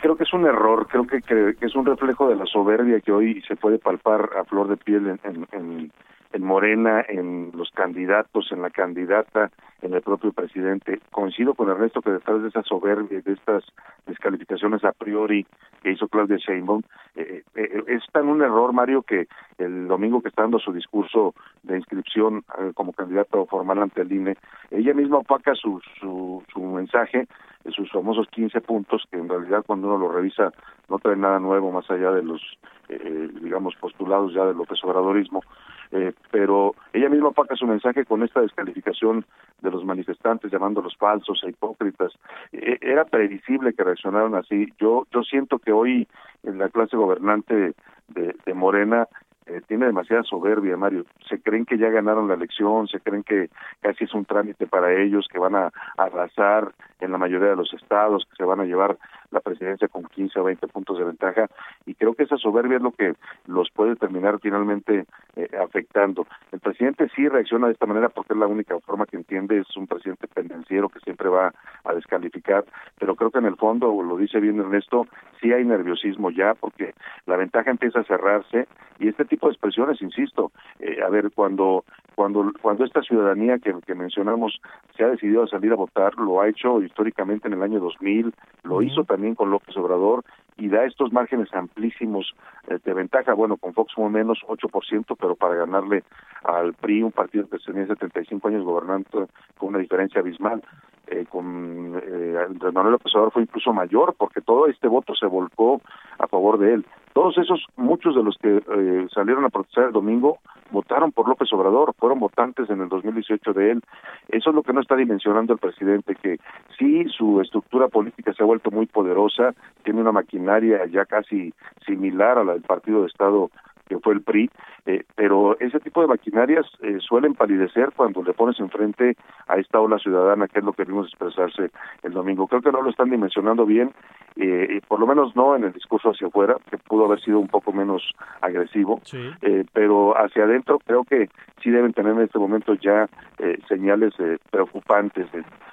creo 0.00 0.16
que 0.16 0.24
es 0.24 0.32
un 0.32 0.46
error, 0.46 0.86
creo 0.88 1.06
que, 1.06 1.20
que, 1.20 1.56
es 1.60 1.74
un 1.74 1.84
reflejo 1.84 2.28
de 2.28 2.36
la 2.36 2.46
soberbia 2.46 3.00
que 3.00 3.12
hoy 3.12 3.42
se 3.46 3.54
puede 3.54 3.78
palpar 3.78 4.30
a 4.38 4.44
flor 4.44 4.68
de 4.68 4.76
piel 4.76 5.08
en, 5.08 5.46
en, 5.52 5.92
en 6.32 6.42
Morena, 6.42 7.04
en 7.08 7.52
los 7.54 7.70
candidatos, 7.70 8.50
en 8.50 8.62
la 8.62 8.70
candidata, 8.70 9.50
en 9.84 9.94
el 9.94 10.02
propio 10.02 10.32
presidente. 10.32 11.00
Coincido 11.10 11.54
con 11.54 11.68
Ernesto 11.68 12.00
que 12.00 12.10
detrás 12.10 12.42
de 12.42 12.48
esa 12.48 12.62
soberbia, 12.62 13.20
de 13.20 13.32
estas 13.32 13.64
descalificaciones 14.06 14.84
a 14.84 14.92
priori 14.92 15.46
que 15.82 15.92
hizo 15.92 16.08
Claudia 16.08 16.38
Sheinbaum, 16.38 16.82
eh, 17.14 17.42
eh, 17.54 17.84
es 17.86 18.02
tan 18.12 18.28
un 18.28 18.42
error, 18.42 18.72
Mario, 18.72 19.02
que 19.02 19.26
el 19.58 19.86
domingo 19.86 20.22
que 20.22 20.28
está 20.28 20.42
dando 20.42 20.58
su 20.58 20.72
discurso 20.72 21.34
de 21.62 21.76
inscripción 21.76 22.44
eh, 22.58 22.72
como 22.74 22.92
candidato 22.92 23.46
formal 23.46 23.82
ante 23.82 24.02
el 24.02 24.12
INE, 24.12 24.36
ella 24.70 24.94
misma 24.94 25.18
opaca 25.18 25.54
su, 25.54 25.80
su, 26.00 26.42
su 26.52 26.60
mensaje 26.60 27.28
sus 27.72 27.90
famosos 27.90 28.28
15 28.28 28.60
puntos, 28.60 29.04
que 29.10 29.18
en 29.18 29.28
realidad 29.28 29.64
cuando 29.66 29.88
uno 29.88 29.98
lo 29.98 30.12
revisa 30.12 30.52
no 30.88 30.98
trae 30.98 31.16
nada 31.16 31.38
nuevo 31.38 31.72
más 31.72 31.90
allá 31.90 32.10
de 32.10 32.22
los, 32.22 32.40
eh, 32.88 33.28
digamos, 33.40 33.74
postulados 33.76 34.34
ya 34.34 34.44
del 34.44 34.56
López 34.56 34.82
Obradorismo, 34.84 35.42
eh, 35.90 36.12
pero 36.30 36.74
ella 36.92 37.08
misma 37.08 37.28
opaca 37.28 37.56
su 37.56 37.66
mensaje 37.66 38.04
con 38.04 38.22
esta 38.22 38.40
descalificación 38.40 39.24
de 39.62 39.70
los 39.70 39.84
manifestantes 39.84 40.50
llamándolos 40.50 40.96
falsos 40.96 41.42
e 41.44 41.50
hipócritas. 41.50 42.12
E, 42.52 42.78
era 42.80 43.04
previsible 43.04 43.72
que 43.72 43.84
reaccionaran 43.84 44.34
así. 44.34 44.72
Yo, 44.78 45.06
yo 45.12 45.22
siento 45.22 45.58
que 45.58 45.72
hoy 45.72 46.06
en 46.42 46.58
la 46.58 46.68
clase 46.68 46.96
gobernante 46.96 47.74
de 48.08 48.54
Morena 48.54 49.08
eh, 49.46 49.60
tiene 49.66 49.86
demasiada 49.86 50.22
soberbia, 50.22 50.76
Mario. 50.76 51.04
Se 51.28 51.40
creen 51.40 51.66
que 51.66 51.76
ya 51.76 51.90
ganaron 51.90 52.28
la 52.28 52.34
elección, 52.34 52.88
se 52.88 53.00
creen 53.00 53.22
que 53.22 53.50
casi 53.80 54.04
es 54.04 54.14
un 54.14 54.24
trámite 54.24 54.66
para 54.66 54.92
ellos, 54.94 55.28
que 55.30 55.38
van 55.38 55.54
a 55.54 55.70
arrasar 55.96 56.72
en 57.00 57.12
la 57.12 57.18
mayoría 57.18 57.50
de 57.50 57.56
los 57.56 57.72
estados, 57.74 58.26
que 58.30 58.36
se 58.36 58.44
van 58.44 58.60
a 58.60 58.64
llevar 58.64 58.96
la 59.34 59.40
presidencia 59.40 59.88
con 59.88 60.04
15 60.04 60.40
o 60.40 60.44
20 60.44 60.66
puntos 60.68 60.98
de 60.98 61.04
ventaja. 61.04 61.48
Y 61.84 61.94
creo 61.94 62.14
que 62.14 62.22
esa 62.22 62.38
soberbia 62.38 62.76
es 62.76 62.82
lo 62.82 62.92
que 62.92 63.14
los 63.46 63.70
puede 63.70 63.96
terminar 63.96 64.38
finalmente 64.40 65.04
eh, 65.36 65.48
afectando. 65.60 66.26
El 66.52 66.60
presidente 66.60 67.10
sí 67.14 67.28
reacciona 67.28 67.66
de 67.66 67.74
esta 67.74 67.86
manera 67.86 68.08
porque 68.08 68.32
es 68.32 68.38
la 68.38 68.46
única 68.46 68.78
forma 68.80 69.06
que 69.06 69.16
entiende, 69.16 69.58
es 69.58 69.76
un 69.76 69.86
presidente 69.86 70.28
pendenciero 70.28 70.88
que 70.88 71.00
siempre 71.00 71.28
va 71.28 71.52
a 71.84 71.94
descalificar, 71.94 72.64
pero 72.98 73.16
creo 73.16 73.30
que 73.30 73.38
en 73.38 73.46
el 73.46 73.56
fondo, 73.56 74.02
lo 74.02 74.16
dice 74.16 74.40
bien 74.40 74.58
Ernesto, 74.58 75.06
sí 75.40 75.52
hay 75.52 75.64
nerviosismo 75.64 76.30
ya 76.30 76.54
porque 76.54 76.94
la 77.26 77.36
ventaja 77.36 77.70
empieza 77.70 78.00
a 78.00 78.04
cerrarse 78.04 78.66
y 78.98 79.08
este 79.08 79.24
tipo 79.24 79.48
de 79.48 79.54
expresiones, 79.54 80.00
insisto, 80.00 80.52
eh, 80.78 81.02
a 81.04 81.08
ver, 81.08 81.32
cuando 81.34 81.84
cuando 82.14 82.52
cuando 82.62 82.84
esta 82.84 83.02
ciudadanía 83.02 83.58
que, 83.58 83.74
que, 83.86 83.94
mencionamos 83.94 84.60
se 84.96 85.04
ha 85.04 85.08
decidido 85.08 85.42
a 85.42 85.48
salir 85.48 85.72
a 85.72 85.76
votar, 85.76 86.14
lo 86.16 86.40
ha 86.40 86.48
hecho 86.48 86.82
históricamente 86.82 87.48
en 87.48 87.54
el 87.54 87.62
año 87.62 87.80
2000, 87.80 88.32
lo 88.62 88.82
hizo 88.82 89.04
también 89.04 89.34
con 89.34 89.50
López 89.50 89.76
Obrador 89.76 90.24
y 90.56 90.68
da 90.68 90.84
estos 90.84 91.12
márgenes 91.12 91.52
amplísimos 91.52 92.34
eh, 92.68 92.78
de 92.84 92.94
ventaja, 92.94 93.34
bueno, 93.34 93.56
con 93.56 93.74
Fox 93.74 93.92
muy 93.96 94.10
menos 94.10 94.38
8%, 94.46 95.16
pero 95.18 95.34
para 95.34 95.54
ganarle 95.56 96.04
al 96.44 96.74
PRI, 96.74 97.02
un 97.02 97.12
partido 97.12 97.48
que 97.48 97.58
tenía 97.58 97.86
75 97.86 98.48
años 98.48 98.64
gobernando 98.64 99.28
con 99.58 99.70
una 99.70 99.78
diferencia 99.78 100.20
abismal, 100.20 100.62
eh, 101.06 101.26
con 101.28 102.00
eh, 102.02 102.46
Manuel 102.72 102.92
López 102.92 103.14
Obrador 103.14 103.32
fue 103.32 103.42
incluso 103.42 103.72
mayor, 103.72 104.14
porque 104.16 104.40
todo 104.40 104.66
este 104.66 104.88
voto 104.88 105.14
se 105.14 105.26
volcó 105.26 105.80
a 106.18 106.26
favor 106.26 106.58
de 106.58 106.74
él. 106.74 106.86
Todos 107.12 107.38
esos, 107.38 107.64
muchos 107.76 108.14
de 108.16 108.22
los 108.22 108.36
que 108.38 108.56
eh, 108.56 109.06
salieron 109.14 109.44
a 109.44 109.48
protestar 109.48 109.84
el 109.84 109.92
domingo, 109.92 110.38
votaron 110.72 111.12
por 111.12 111.28
López 111.28 111.52
Obrador, 111.52 111.94
fueron 111.96 112.18
votantes 112.18 112.68
en 112.70 112.80
el 112.80 112.88
2018 112.88 113.52
de 113.52 113.70
él. 113.72 113.82
Eso 114.28 114.50
es 114.50 114.56
lo 114.56 114.62
que 114.62 114.72
no 114.72 114.80
está 114.80 114.96
dimensionando 114.96 115.52
el 115.52 115.60
presidente, 115.60 116.16
que 116.16 116.38
sí, 116.78 117.04
su 117.16 117.40
estructura 117.40 117.88
política 117.88 118.32
se 118.32 118.42
ha 118.42 118.46
vuelto 118.46 118.70
muy 118.70 118.86
poderosa, 118.86 119.54
tiene 119.84 120.00
una 120.00 120.10
maquinaria 120.10 120.86
ya 120.86 121.04
casi 121.04 121.54
similar 121.86 122.38
a 122.38 122.44
la 122.44 122.54
del 122.54 122.62
partido 122.62 123.02
de 123.02 123.06
Estado 123.06 123.50
que 123.88 123.98
fue 123.98 124.14
el 124.14 124.22
PRI, 124.22 124.50
Eh, 124.86 125.02
pero 125.16 125.56
ese 125.60 125.80
tipo 125.80 126.02
de 126.02 126.08
maquinarias 126.08 126.66
eh, 126.82 126.98
suelen 127.00 127.32
palidecer 127.34 127.88
cuando 127.96 128.22
le 128.22 128.34
pones 128.34 128.60
enfrente 128.60 129.16
a 129.48 129.56
esta 129.56 129.80
ola 129.80 129.98
ciudadana, 129.98 130.46
que 130.46 130.58
es 130.58 130.64
lo 130.64 130.74
que 130.74 130.84
vimos 130.84 131.06
expresarse 131.06 131.70
el 132.02 132.12
domingo. 132.12 132.46
Creo 132.48 132.60
que 132.60 132.70
no 132.70 132.82
lo 132.82 132.90
están 132.90 133.08
dimensionando 133.08 133.64
bien, 133.64 133.92
eh, 134.36 134.82
por 134.86 135.00
lo 135.00 135.06
menos 135.06 135.34
no 135.34 135.56
en 135.56 135.64
el 135.64 135.72
discurso 135.72 136.10
hacia 136.10 136.26
afuera, 136.26 136.56
que 136.70 136.76
pudo 136.76 137.06
haber 137.06 137.18
sido 137.20 137.38
un 137.38 137.48
poco 137.48 137.72
menos 137.72 138.02
agresivo, 138.42 139.00
eh, 139.40 139.64
pero 139.72 140.12
hacia 140.18 140.44
adentro 140.44 140.78
creo 140.84 141.04
que 141.04 141.30
sí 141.62 141.70
deben 141.70 141.94
tener 141.94 142.12
en 142.12 142.20
este 142.20 142.38
momento 142.38 142.74
ya 142.74 143.08
eh, 143.38 143.58
señales 143.66 144.12
eh, 144.18 144.36
preocupantes. 144.50 145.28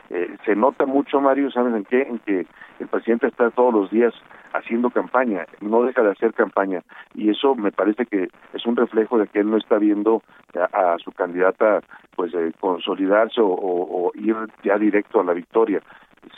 Eh, 0.10 0.38
se 0.46 0.56
nota 0.56 0.86
mucho, 0.86 1.20
Mario, 1.20 1.52
¿saben 1.52 1.76
en 1.76 1.84
qué? 1.84 2.02
En 2.04 2.20
que 2.20 2.46
el 2.80 2.88
presidente 2.88 3.28
está 3.28 3.50
todos 3.52 3.74
los 3.74 3.92
días 3.92 4.14
haciendo 4.54 4.90
campaña, 4.90 5.46
no 5.62 5.84
deja 5.84 6.02
de 6.04 6.12
hacer 6.12 6.34
campaña, 6.34 6.82
y 7.14 7.30
eso 7.30 7.56
me 7.56 7.72
parece 7.72 8.06
que 8.06 8.30
es 8.54 8.66
un 8.66 8.76
reflejo 8.76 9.18
de 9.18 9.28
que 9.28 9.40
él 9.40 9.50
no 9.50 9.58
está 9.58 9.78
viendo 9.78 10.22
a, 10.56 10.94
a 10.94 10.98
su 11.00 11.12
candidata 11.12 11.82
pues 12.16 12.34
eh, 12.34 12.52
consolidarse 12.60 13.42
o, 13.42 13.48
o, 13.48 14.08
o 14.08 14.12
ir 14.16 14.36
ya 14.64 14.78
directo 14.78 15.20
a 15.20 15.24
la 15.24 15.34
victoria. 15.34 15.82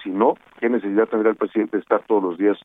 Si 0.01 0.09
no, 0.09 0.35
¿qué 0.59 0.69
necesidad 0.69 1.07
tendría 1.07 1.31
el 1.31 1.37
presidente 1.37 1.75
de 1.75 1.81
estar 1.81 2.01
todos 2.03 2.23
los 2.23 2.37
días 2.37 2.57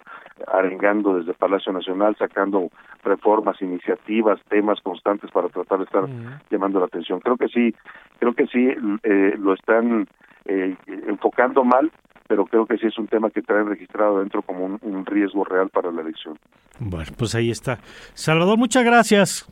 arengando 0.47 1.17
desde 1.17 1.35
Palacio 1.35 1.73
Nacional, 1.73 2.15
sacando 2.17 2.69
reformas, 3.03 3.61
iniciativas, 3.61 4.41
temas 4.49 4.81
constantes 4.81 5.31
para 5.33 5.49
tratar 5.49 5.79
de 5.79 5.85
estar 5.85 6.05
llamando 6.49 6.79
la 6.79 6.87
atención? 6.87 7.19
Creo 7.19 7.37
que 7.37 7.49
sí, 7.49 7.75
creo 8.21 8.35
que 8.35 8.47
sí 8.47 8.69
eh, 9.03 9.35
lo 9.37 9.55
están 9.55 10.07
eh, 10.45 10.77
enfocando 10.87 11.65
mal, 11.65 11.91
pero 12.29 12.45
creo 12.45 12.67
que 12.67 12.77
sí 12.77 12.87
es 12.87 12.99
un 12.99 13.09
tema 13.09 13.31
que 13.31 13.43
traen 13.43 13.67
registrado 13.67 14.21
dentro 14.21 14.43
como 14.43 14.65
un, 14.65 14.79
un 14.83 15.05
riesgo 15.07 15.45
real 15.45 15.71
para 15.71 15.91
la 15.91 16.03
elección. 16.03 16.39
Bueno, 16.79 17.11
pues 17.17 17.35
ahí 17.35 17.51
está. 17.51 17.79
Salvador, 18.15 18.59
muchas 18.59 18.85
gracias. 18.85 19.47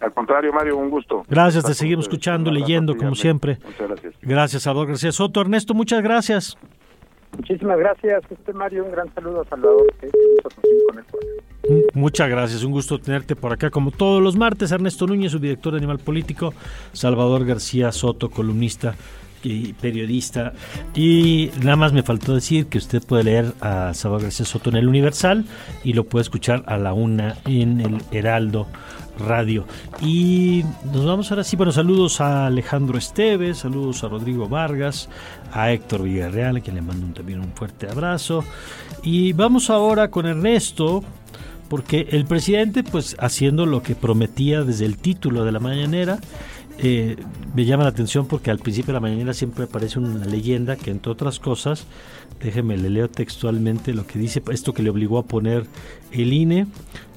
Al 0.00 0.12
contrario, 0.12 0.52
Mario, 0.52 0.76
un 0.76 0.90
gusto. 0.90 1.24
Gracias, 1.28 1.64
te 1.64 1.74
seguimos 1.74 2.04
escuchando, 2.04 2.50
leyendo, 2.50 2.96
como 2.96 3.14
siempre. 3.14 3.58
Muchas 3.64 3.88
gracias. 3.88 4.14
Gracias, 4.22 4.62
Salvador 4.62 4.88
García 4.88 5.12
Soto. 5.12 5.40
Ernesto, 5.40 5.74
muchas 5.74 6.02
gracias. 6.02 6.56
Muchísimas 7.36 7.78
gracias, 7.78 8.22
este 8.28 8.52
Mario, 8.52 8.84
un 8.84 8.90
gran 8.90 9.12
saludo 9.14 9.42
a 9.42 9.44
Salvador, 9.44 9.86
que 10.00 10.10
con 10.88 10.98
él. 10.98 11.84
Muchas 11.94 12.28
gracias, 12.28 12.64
un 12.64 12.72
gusto 12.72 12.98
tenerte 12.98 13.36
por 13.36 13.52
acá 13.52 13.70
como 13.70 13.92
todos 13.92 14.22
los 14.22 14.36
martes. 14.36 14.72
Ernesto 14.72 15.06
Núñez, 15.06 15.32
su 15.32 15.38
director 15.38 15.72
de 15.72 15.78
Animal 15.78 16.00
Político, 16.00 16.52
Salvador 16.92 17.44
García 17.44 17.92
Soto, 17.92 18.30
columnista 18.30 18.94
periodista. 19.80 20.52
Y 20.94 21.50
nada 21.62 21.76
más 21.76 21.92
me 21.92 22.02
faltó 22.02 22.34
decir 22.34 22.66
que 22.66 22.78
usted 22.78 23.02
puede 23.02 23.24
leer 23.24 23.54
a 23.60 23.94
Salvador 23.94 24.24
García 24.24 24.46
Soto 24.46 24.70
en 24.70 24.76
el 24.76 24.88
Universal 24.88 25.44
y 25.84 25.92
lo 25.92 26.04
puede 26.04 26.22
escuchar 26.22 26.62
a 26.66 26.76
la 26.76 26.92
una 26.92 27.36
en 27.44 27.80
el 27.80 28.02
Heraldo 28.10 28.66
Radio. 29.18 29.66
Y 30.00 30.64
nos 30.92 31.04
vamos 31.04 31.30
ahora 31.30 31.44
sí, 31.44 31.56
bueno, 31.56 31.72
saludos 31.72 32.20
a 32.20 32.46
Alejandro 32.46 32.98
Esteves, 32.98 33.58
saludos 33.58 34.02
a 34.02 34.08
Rodrigo 34.08 34.48
Vargas, 34.48 35.08
a 35.52 35.72
Héctor 35.72 36.04
Villarreal, 36.04 36.56
a 36.56 36.60
quien 36.60 36.76
le 36.76 36.82
mando 36.82 37.06
también 37.14 37.40
un 37.40 37.52
fuerte 37.52 37.88
abrazo. 37.88 38.44
Y 39.02 39.32
vamos 39.32 39.70
ahora 39.70 40.10
con 40.10 40.26
Ernesto, 40.26 41.02
porque 41.68 42.08
el 42.10 42.24
presidente, 42.24 42.82
pues 42.82 43.16
haciendo 43.20 43.66
lo 43.66 43.82
que 43.82 43.94
prometía 43.94 44.64
desde 44.64 44.86
el 44.86 44.96
título 44.96 45.44
de 45.44 45.52
la 45.52 45.60
mañanera, 45.60 46.18
eh, 46.78 47.16
me 47.54 47.64
llama 47.64 47.84
la 47.84 47.90
atención 47.90 48.26
porque 48.26 48.50
al 48.50 48.58
principio 48.58 48.88
de 48.88 48.94
la 48.94 49.00
mañana 49.00 49.34
siempre 49.34 49.64
aparece 49.64 49.98
una 49.98 50.24
leyenda 50.24 50.76
que 50.76 50.90
entre 50.90 51.12
otras 51.12 51.38
cosas, 51.38 51.86
déjeme 52.42 52.76
le 52.76 52.90
leo 52.90 53.08
textualmente 53.08 53.92
lo 53.92 54.06
que 54.06 54.18
dice, 54.18 54.42
esto 54.50 54.72
que 54.72 54.82
le 54.82 54.90
obligó 54.90 55.18
a 55.18 55.24
poner 55.24 55.66
el 56.12 56.32
INE, 56.32 56.66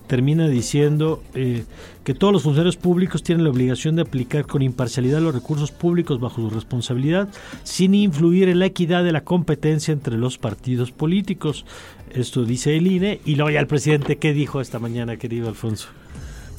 termina 0.07 0.47
diciendo 0.47 1.23
eh, 1.33 1.63
que 2.03 2.13
todos 2.13 2.33
los 2.33 2.43
funcionarios 2.43 2.75
públicos 2.75 3.23
tienen 3.23 3.45
la 3.45 3.49
obligación 3.49 3.95
de 3.95 4.01
aplicar 4.01 4.45
con 4.45 4.61
imparcialidad 4.61 5.21
los 5.21 5.33
recursos 5.33 5.71
públicos 5.71 6.19
bajo 6.19 6.41
su 6.41 6.49
responsabilidad, 6.49 7.29
sin 7.63 7.95
influir 7.95 8.49
en 8.49 8.59
la 8.59 8.65
equidad 8.65 9.03
de 9.03 9.11
la 9.11 9.23
competencia 9.23 9.91
entre 9.91 10.17
los 10.17 10.37
partidos 10.37 10.91
políticos. 10.91 11.65
Esto 12.11 12.43
dice 12.43 12.75
el 12.77 12.87
INE. 12.87 13.21
Y 13.25 13.35
luego 13.35 13.51
ya 13.51 13.59
el 13.59 13.67
presidente, 13.67 14.17
¿qué 14.17 14.33
dijo 14.33 14.61
esta 14.61 14.77
mañana, 14.77 15.17
querido 15.17 15.47
Alfonso? 15.47 15.87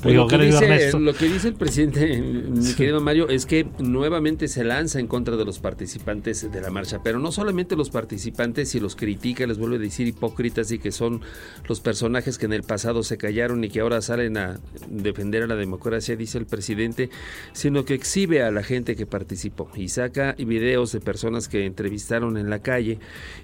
Pues 0.05 0.17
lo, 0.17 0.29
que 0.29 0.37
dice, 0.37 0.65
Ernesto. 0.67 0.99
lo 0.99 1.15
que 1.15 1.25
dice 1.25 1.49
el 1.49 1.55
presidente, 1.55 2.21
mi 2.21 2.75
querido 2.75 3.01
Mario, 3.01 3.31
es 3.31 3.47
que 3.47 3.67
nuevamente 3.79 4.49
se 4.49 4.63
lanza 4.63 5.01
en 5.01 5.07
contra 5.07 5.39
de 5.39 5.47
los 5.47 5.61
participantes 5.61 6.53
de 6.53 6.61
la 6.61 6.69
marcha, 6.71 7.01
pero 7.03 7.19
no 7.19 7.33
solamente 7.33 7.75
los 7.75 7.89
participantes 7.89 8.75
y 8.75 8.81
los 8.81 8.97
critica, 8.97 9.47
les 9.47 9.57
vuelve 9.57 9.77
a 9.77 9.79
decir 9.79 10.07
hipócritas 10.07 10.71
y 10.73 10.79
que 10.79 10.93
son 10.93 11.23
los 11.67 11.81
personajes 11.81 12.37
que 12.37 12.45
en 12.45 12.53
el 12.53 12.65
pasado 12.65 13.03
se 13.03 13.17
callaron 13.17 13.65
y 13.65 13.71
que 13.71 13.81
ahora 13.81 14.03
salen 14.03 14.37
a 14.37 14.61
defender 14.91 15.45
a 15.45 15.47
la 15.47 15.57
democracia, 15.57 16.17
dice 16.17 16.37
el 16.37 16.45
presidente, 16.45 17.09
sino 17.55 17.87
que 17.87 17.95
exhibe 17.95 18.43
a 18.43 18.51
la 18.51 18.63
gente 18.63 18.97
que 18.97 19.07
participó 19.07 19.71
y 19.75 19.89
saca 19.89 20.35
videos 20.39 20.93
de 20.93 21.01
personas 21.01 21.49
que 21.49 21.65
entrevistaron 21.65 22.37
en 22.37 22.51
la 22.51 22.59
calle 22.59 22.99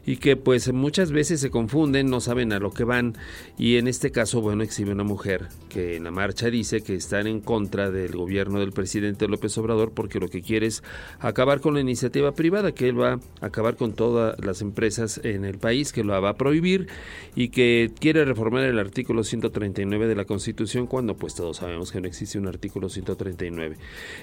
y 0.05 0.18
que 0.18 0.37
pues 0.37 0.70
muchas 0.75 1.11
veces 1.11 1.40
se 1.40 1.49
confunden, 1.49 2.11
no 2.11 2.20
saben 2.20 2.53
a 2.53 2.59
lo 2.59 2.70
que 2.70 2.85
van 2.85 3.16
y 3.57 3.79
en 3.79 3.88
este 3.88 4.11
caso, 4.11 4.42
bueno, 4.42 4.62
exhibe 4.62 4.92
una 4.92 5.05
mujer 5.05 5.49
que 5.70 5.96
en 5.96 6.05
la 6.05 6.11
marcha 6.11 6.49
dice 6.50 6.82
que 6.82 6.94
están 6.94 7.26
en 7.26 7.40
contra 7.40 7.90
del 7.90 8.12
gobierno 8.12 8.60
del 8.60 8.72
presidente 8.72 9.28
López 9.28 9.56
Obrador 9.58 9.92
porque 9.92 10.20
lo 10.20 10.28
que 10.28 10.42
quiere 10.42 10.66
es 10.66 10.82
acabar 11.18 11.60
con 11.60 11.74
la 11.74 11.80
iniciativa 11.80 12.32
privada, 12.32 12.72
que 12.72 12.88
él 12.88 13.00
va 13.00 13.20
a 13.40 13.46
acabar 13.46 13.76
con 13.76 13.92
todas 13.92 14.38
las 14.44 14.62
empresas 14.62 15.20
en 15.24 15.44
el 15.44 15.58
país, 15.58 15.92
que 15.92 16.04
lo 16.04 16.20
va 16.20 16.30
a 16.30 16.36
prohibir 16.36 16.88
y 17.34 17.48
que 17.48 17.90
quiere 17.98 18.24
reformar 18.24 18.64
el 18.64 18.78
artículo 18.78 19.24
139 19.24 20.06
de 20.06 20.14
la 20.14 20.24
Constitución 20.24 20.86
cuando 20.86 21.16
pues 21.16 21.34
todos 21.34 21.58
sabemos 21.58 21.92
que 21.92 22.00
no 22.00 22.08
existe 22.08 22.38
un 22.38 22.46
artículo 22.46 22.88
139. 22.88 23.76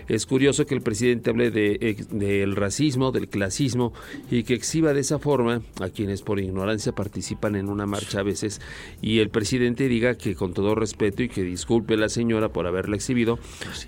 Es 0.08 0.26
curioso 0.26 0.66
que 0.66 0.76
el 0.76 0.82
presidente 0.82 1.30
hable 1.30 1.52
de, 1.52 2.06
del 2.12 2.56
racismo, 2.56 3.12
del 3.12 3.28
clasismo 3.28 3.94
y 4.30 4.44
que 4.44 4.54
exhiba 4.54 4.94
de 4.94 5.02
esa 5.02 5.20
forma 5.20 5.62
a 5.82 5.90
quienes 5.90 6.22
por 6.22 6.40
ignorancia 6.40 6.92
participan 6.92 7.56
en 7.56 7.70
una 7.70 7.86
marcha 7.86 8.20
a 8.20 8.24
veces 8.24 8.62
y 9.02 9.20
el 9.20 9.30
presidente 9.30 9.88
diga 9.88 10.16
que 10.16 10.36
con 10.36 10.54
todo 10.54 10.76
respeto 10.76 11.24
y 11.24 11.30
que 11.30 11.44
disculpe 11.44 11.98
la 11.98 12.07
señora 12.10 12.50
por 12.50 12.68
haberla 12.68 12.96
exhibido, 12.96 13.40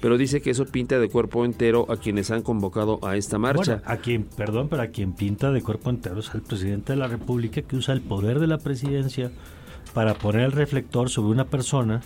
pero 0.02 0.18
dice 0.18 0.42
que 0.42 0.52
eso 0.52 0.66
pinta 0.66 1.00
de 1.00 1.10
cuerpo 1.10 1.46
entero 1.46 1.86
a 1.90 1.98
quienes 1.98 2.32
han 2.32 2.42
convocado 2.42 3.00
a 3.04 3.18
esta 3.18 3.38
marcha. 3.38 3.76
Bueno, 3.76 3.82
a 3.86 3.98
quien, 3.98 4.24
perdón, 4.24 4.68
pero 4.70 4.82
a 4.84 4.88
quien 4.88 5.14
pinta 5.14 5.52
de 5.52 5.62
cuerpo 5.62 5.90
entero 5.90 6.20
es 6.20 6.34
al 6.34 6.42
presidente 6.42 6.94
de 6.94 7.00
la 7.00 7.08
República 7.08 7.62
que 7.62 7.76
usa 7.76 7.94
el 7.94 8.02
poder 8.02 8.40
de 8.40 8.48
la 8.48 8.58
presidencia 8.58 9.32
para 9.94 10.14
poner 10.14 10.42
el 10.42 10.52
reflector 10.52 11.10
sobre 11.10 11.32
una 11.32 11.46
persona 11.46 12.02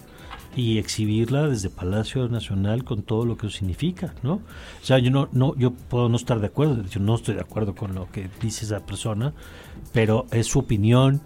y 0.55 0.77
exhibirla 0.77 1.47
desde 1.47 1.69
Palacio 1.69 2.27
Nacional 2.27 2.83
con 2.83 3.01
todo 3.01 3.25
lo 3.25 3.37
que 3.37 3.47
eso 3.47 3.57
significa, 3.57 4.13
¿no? 4.21 4.33
O 4.33 4.41
sea, 4.85 4.99
yo 4.99 5.09
no, 5.09 5.27
no, 5.31 5.55
yo 5.55 5.71
puedo 5.71 6.09
no 6.09 6.15
estar 6.15 6.39
de 6.39 6.47
acuerdo, 6.47 6.83
yo 6.83 6.99
no 6.99 7.15
estoy 7.15 7.35
de 7.35 7.41
acuerdo 7.41 7.73
con 7.73 7.95
lo 7.95 8.09
que 8.11 8.29
dice 8.41 8.65
esa 8.65 8.85
persona, 8.85 9.33
pero 9.91 10.27
es 10.31 10.47
su 10.47 10.59
opinión 10.59 11.21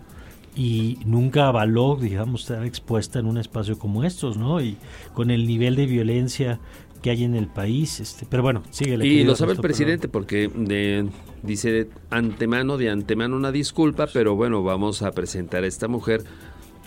y 0.57 0.97
nunca 1.05 1.47
avaló, 1.47 1.97
digamos, 2.01 2.41
estar 2.41 2.65
expuesta 2.65 3.19
en 3.19 3.27
un 3.27 3.37
espacio 3.37 3.77
como 3.77 4.03
estos, 4.03 4.37
¿no? 4.37 4.59
Y 4.59 4.75
con 5.13 5.29
el 5.29 5.45
nivel 5.45 5.75
de 5.75 5.85
violencia 5.85 6.59
que 7.03 7.11
hay 7.11 7.23
en 7.23 7.35
el 7.35 7.45
país, 7.45 7.99
este, 7.99 8.25
pero 8.27 8.41
bueno, 8.41 8.63
sigue. 8.71 8.97
Y 9.05 9.23
lo 9.23 9.35
sabe 9.35 9.51
el 9.51 9.59
presidente 9.59 10.07
porque 10.07 10.49
de, 10.53 11.07
dice 11.43 11.89
antemano, 12.09 12.77
de 12.77 12.89
antemano 12.89 13.35
una 13.35 13.51
disculpa, 13.51 14.07
pero 14.11 14.35
bueno, 14.35 14.63
vamos 14.63 15.03
a 15.03 15.11
presentar 15.11 15.63
a 15.63 15.67
esta 15.67 15.87
mujer. 15.87 16.23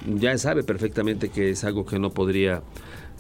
Ya 0.05 0.37
sabe 0.37 0.65
perfectamente 0.65 1.29
que 1.29 1.51
es 1.51 1.63
algo 1.63 1.87
que 1.87 2.01
no 2.01 2.11
podría 2.11 2.63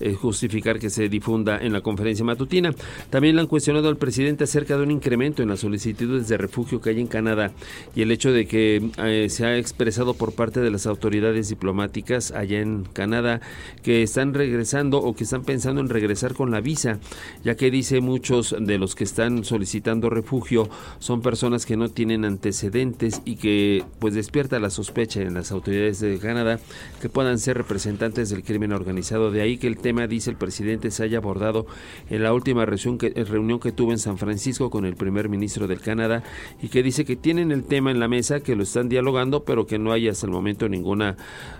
eh, 0.00 0.14
justificar 0.14 0.78
que 0.78 0.90
se 0.90 1.08
difunda 1.08 1.58
en 1.58 1.72
la 1.72 1.80
conferencia 1.80 2.24
matutina. 2.24 2.74
También 3.10 3.36
le 3.36 3.42
han 3.42 3.46
cuestionado 3.46 3.88
al 3.88 3.96
presidente 3.96 4.44
acerca 4.44 4.76
de 4.76 4.82
un 4.82 4.90
incremento 4.90 5.42
en 5.42 5.48
las 5.48 5.60
solicitudes 5.60 6.28
de 6.28 6.38
refugio 6.38 6.80
que 6.80 6.90
hay 6.90 7.00
en 7.00 7.06
Canadá 7.06 7.52
y 7.94 8.02
el 8.02 8.10
hecho 8.10 8.32
de 8.32 8.46
que 8.46 8.90
eh, 8.98 9.28
se 9.28 9.44
ha 9.44 9.58
expresado 9.58 10.14
por 10.14 10.32
parte 10.32 10.60
de 10.60 10.70
las 10.70 10.86
autoridades 10.86 11.48
diplomáticas 11.48 12.30
allá 12.30 12.60
en 12.60 12.84
Canadá 12.92 13.40
que 13.82 14.02
están 14.02 14.34
regresando 14.34 14.98
o 14.98 15.14
que 15.14 15.24
están 15.24 15.44
pensando 15.44 15.80
en 15.80 15.88
regresar 15.88 16.34
con 16.34 16.50
la 16.50 16.60
visa, 16.60 16.98
ya 17.44 17.56
que 17.56 17.70
dice 17.70 18.00
muchos 18.00 18.56
de 18.58 18.78
los 18.78 18.94
que 18.94 19.04
están 19.04 19.44
solicitando 19.44 20.10
refugio 20.10 20.68
son 20.98 21.22
personas 21.22 21.66
que 21.66 21.76
no 21.76 21.88
tienen 21.88 22.24
antecedentes 22.24 23.22
y 23.24 23.36
que 23.36 23.84
pues 23.98 24.14
despierta 24.14 24.58
la 24.60 24.70
sospecha 24.70 25.20
en 25.20 25.34
las 25.34 25.52
autoridades 25.52 26.00
de 26.00 26.18
Canadá 26.18 26.58
que 27.00 27.08
puedan 27.08 27.38
ser 27.38 27.56
representantes 27.56 28.30
del 28.30 28.42
crimen 28.42 28.72
organizado. 28.72 29.30
De 29.30 29.42
ahí 29.42 29.58
que 29.58 29.66
el 29.66 29.76
tema 29.76 29.89
tema, 29.90 30.06
dice 30.06 30.30
el 30.30 30.36
presidente, 30.36 30.92
se 30.92 31.02
haya 31.02 31.18
abordado 31.18 31.66
en 32.10 32.22
la 32.22 32.32
última 32.32 32.64
reunión 32.64 32.96
que, 32.96 33.10
reunión 33.24 33.58
que 33.58 33.72
tuvo 33.72 33.90
en 33.90 33.98
San 33.98 34.18
Francisco 34.18 34.70
con 34.70 34.84
el 34.84 34.94
primer 34.94 35.28
ministro 35.28 35.66
del 35.66 35.80
Canadá 35.80 36.22
y 36.62 36.68
que 36.68 36.84
dice 36.84 37.04
que 37.04 37.16
tienen 37.16 37.50
el 37.50 37.64
tema 37.64 37.90
en 37.90 37.98
la 37.98 38.06
mesa, 38.06 38.38
que 38.38 38.54
lo 38.54 38.62
están 38.62 38.88
dialogando, 38.88 39.42
pero 39.42 39.66
que 39.66 39.80
no 39.80 39.90
hay 39.90 40.06
hasta 40.06 40.26
el 40.26 40.32
momento 40.32 40.68
ninguna 40.68 41.16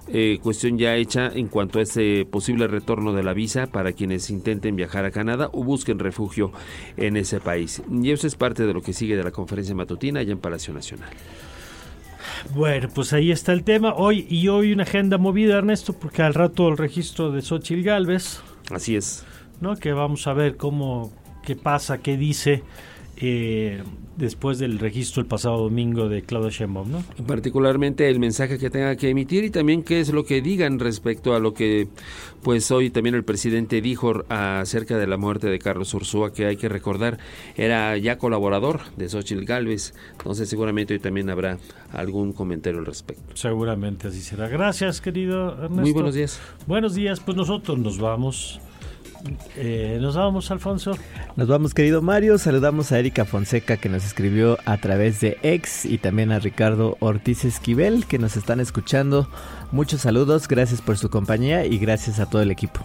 eh, 0.06 0.38
cuestión 0.44 0.78
ya 0.78 0.94
hecha 0.94 1.26
en 1.26 1.48
cuanto 1.48 1.80
a 1.80 1.82
este 1.82 2.24
posible 2.24 2.68
retorno 2.68 3.14
de 3.14 3.24
la 3.24 3.34
visa 3.34 3.66
para 3.66 3.94
quienes 3.94 4.30
intenten 4.30 4.76
viajar 4.76 5.04
a 5.04 5.10
Canadá 5.10 5.50
o 5.52 5.64
busquen 5.64 5.98
refugio 5.98 6.52
en 6.96 7.16
ese 7.16 7.40
país. 7.40 7.82
Y 7.90 8.12
eso 8.12 8.28
es 8.28 8.36
parte 8.36 8.64
de 8.64 8.72
lo 8.72 8.80
que 8.80 8.92
sigue 8.92 9.16
de 9.16 9.24
la 9.24 9.32
conferencia 9.32 9.74
matutina 9.74 10.20
allá 10.20 10.30
en 10.30 10.38
Palacio 10.38 10.72
Nacional. 10.72 11.10
Bueno, 12.54 12.88
pues 12.94 13.12
ahí 13.12 13.30
está 13.30 13.52
el 13.52 13.64
tema. 13.64 13.94
Hoy 13.94 14.26
y 14.28 14.48
hoy 14.48 14.72
una 14.72 14.82
agenda 14.82 15.18
movida, 15.18 15.58
Ernesto, 15.58 15.92
porque 15.92 16.22
al 16.22 16.34
rato 16.34 16.68
el 16.68 16.76
registro 16.76 17.30
de 17.30 17.42
Xochitl 17.42 17.82
Galvez. 17.82 18.40
Así 18.70 18.96
es. 18.96 19.24
¿no? 19.60 19.76
Que 19.76 19.92
vamos 19.92 20.26
a 20.26 20.32
ver 20.32 20.56
cómo, 20.56 21.12
qué 21.44 21.54
pasa, 21.54 21.98
qué 21.98 22.16
dice 22.16 22.62
eh, 23.22 23.82
después 24.16 24.58
del 24.58 24.78
registro 24.78 25.22
el 25.22 25.26
pasado 25.26 25.58
domingo 25.58 26.08
de 26.08 26.22
Claudia 26.22 26.50
Sheinbaum, 26.50 26.90
¿no? 26.90 27.04
Particularmente 27.26 28.08
el 28.08 28.18
mensaje 28.18 28.58
que 28.58 28.70
tenga 28.70 28.94
que 28.96 29.08
emitir 29.08 29.44
y 29.44 29.50
también 29.50 29.82
qué 29.82 30.00
es 30.00 30.12
lo 30.12 30.24
que 30.24 30.42
digan 30.42 30.78
respecto 30.78 31.34
a 31.34 31.40
lo 31.40 31.54
que 31.54 31.88
pues 32.42 32.70
hoy 32.70 32.90
también 32.90 33.14
el 33.14 33.24
presidente 33.24 33.80
dijo 33.80 34.24
acerca 34.28 34.98
de 34.98 35.06
la 35.06 35.16
muerte 35.16 35.48
de 35.48 35.58
Carlos 35.58 35.92
Ursúa, 35.94 36.32
que 36.32 36.46
hay 36.46 36.56
que 36.56 36.68
recordar 36.68 37.18
era 37.56 37.96
ya 37.96 38.18
colaborador 38.18 38.80
de 38.96 39.08
Xochitl 39.08 39.44
Galvez, 39.44 39.94
entonces 40.12 40.48
seguramente 40.48 40.94
hoy 40.94 41.00
también 41.00 41.30
habrá 41.30 41.58
algún 41.92 42.32
comentario 42.32 42.78
al 42.78 42.86
respecto. 42.86 43.36
Seguramente 43.36 44.08
así 44.08 44.20
será. 44.20 44.48
Gracias, 44.48 45.00
querido 45.00 45.52
Ernesto. 45.54 45.80
Muy 45.80 45.92
buenos 45.92 46.14
días. 46.14 46.40
Buenos 46.66 46.94
días, 46.94 47.20
pues 47.20 47.36
nosotros 47.36 47.78
nos 47.78 47.98
vamos 47.98 48.60
eh, 49.56 49.98
nos 50.00 50.16
vamos, 50.16 50.50
Alfonso. 50.50 50.96
Nos 51.36 51.48
vamos, 51.48 51.74
querido 51.74 52.02
Mario. 52.02 52.38
Saludamos 52.38 52.92
a 52.92 52.98
Erika 52.98 53.24
Fonseca 53.24 53.76
que 53.76 53.88
nos 53.88 54.04
escribió 54.04 54.58
a 54.64 54.78
través 54.78 55.20
de 55.20 55.38
ex 55.42 55.84
y 55.84 55.98
también 55.98 56.32
a 56.32 56.38
Ricardo 56.38 56.96
Ortiz 57.00 57.44
Esquivel 57.44 58.06
que 58.06 58.18
nos 58.18 58.36
están 58.36 58.60
escuchando. 58.60 59.28
Muchos 59.72 60.00
saludos, 60.00 60.48
gracias 60.48 60.82
por 60.82 60.98
su 60.98 61.10
compañía 61.10 61.64
y 61.64 61.78
gracias 61.78 62.18
a 62.18 62.26
todo 62.26 62.42
el 62.42 62.50
equipo. 62.50 62.80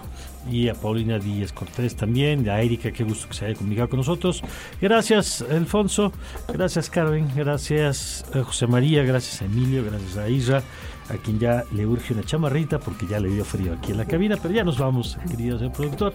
Y 0.51 0.69
a 0.69 0.75
Paulina 0.75 1.17
Díaz 1.17 1.51
Cortés 1.51 1.95
también, 1.95 2.47
a 2.47 2.61
Erika, 2.61 2.91
qué 2.91 3.03
gusto 3.03 3.27
que 3.27 3.33
se 3.33 3.45
haya 3.45 3.55
comunicado 3.55 3.89
con 3.89 3.97
nosotros. 3.97 4.43
Gracias, 4.79 5.43
Alfonso. 5.49 6.11
Gracias, 6.47 6.89
Carmen. 6.91 7.27
Gracias, 7.36 8.25
eh, 8.36 8.41
José 8.41 8.67
María. 8.67 9.03
Gracias, 9.03 9.41
a 9.41 9.45
Emilio. 9.45 9.83
Gracias 9.83 10.17
a 10.17 10.29
Isra 10.29 10.63
a 11.10 11.18
quien 11.18 11.39
ya 11.39 11.64
le 11.72 11.86
urge 11.86 12.14
una 12.14 12.24
chamarrita 12.24 12.80
porque 12.80 13.06
ya 13.08 13.20
le 13.20 13.30
dio 13.30 13.45
frío 13.45 13.74
aquí 13.74 13.91
en 13.91 13.97
la 13.97 14.06
cabina, 14.06 14.38
pero 14.41 14.53
ya 14.53 14.64
nos 14.64 14.78
vamos, 14.78 15.18
querido 15.30 15.58
señor 15.58 15.74
productor. 15.74 16.14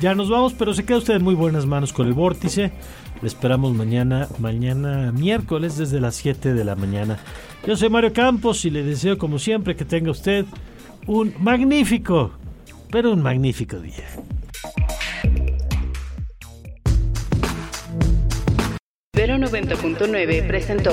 Ya 0.00 0.14
nos 0.14 0.30
vamos, 0.30 0.54
pero 0.54 0.74
se 0.74 0.84
queda 0.84 0.98
usted 0.98 1.14
en 1.14 1.24
muy 1.24 1.34
buenas 1.34 1.66
manos 1.66 1.92
con 1.92 2.06
el 2.06 2.14
vórtice. 2.14 2.72
Le 3.20 3.26
esperamos 3.26 3.74
mañana, 3.74 4.28
mañana 4.38 5.10
miércoles 5.12 5.76
desde 5.76 6.00
las 6.00 6.14
7 6.16 6.54
de 6.54 6.64
la 6.64 6.76
mañana. 6.76 7.18
Yo 7.66 7.76
soy 7.76 7.90
Mario 7.90 8.12
Campos 8.12 8.64
y 8.64 8.70
le 8.70 8.84
deseo 8.84 9.18
como 9.18 9.38
siempre 9.38 9.74
que 9.74 9.84
tenga 9.84 10.10
usted 10.10 10.44
un 11.06 11.34
magnífico, 11.40 12.30
pero 12.90 13.12
un 13.12 13.22
magnífico 13.22 13.80
día. 13.80 14.06
Vero 19.14 19.36
90.9 19.36 20.46
presentó 20.46 20.92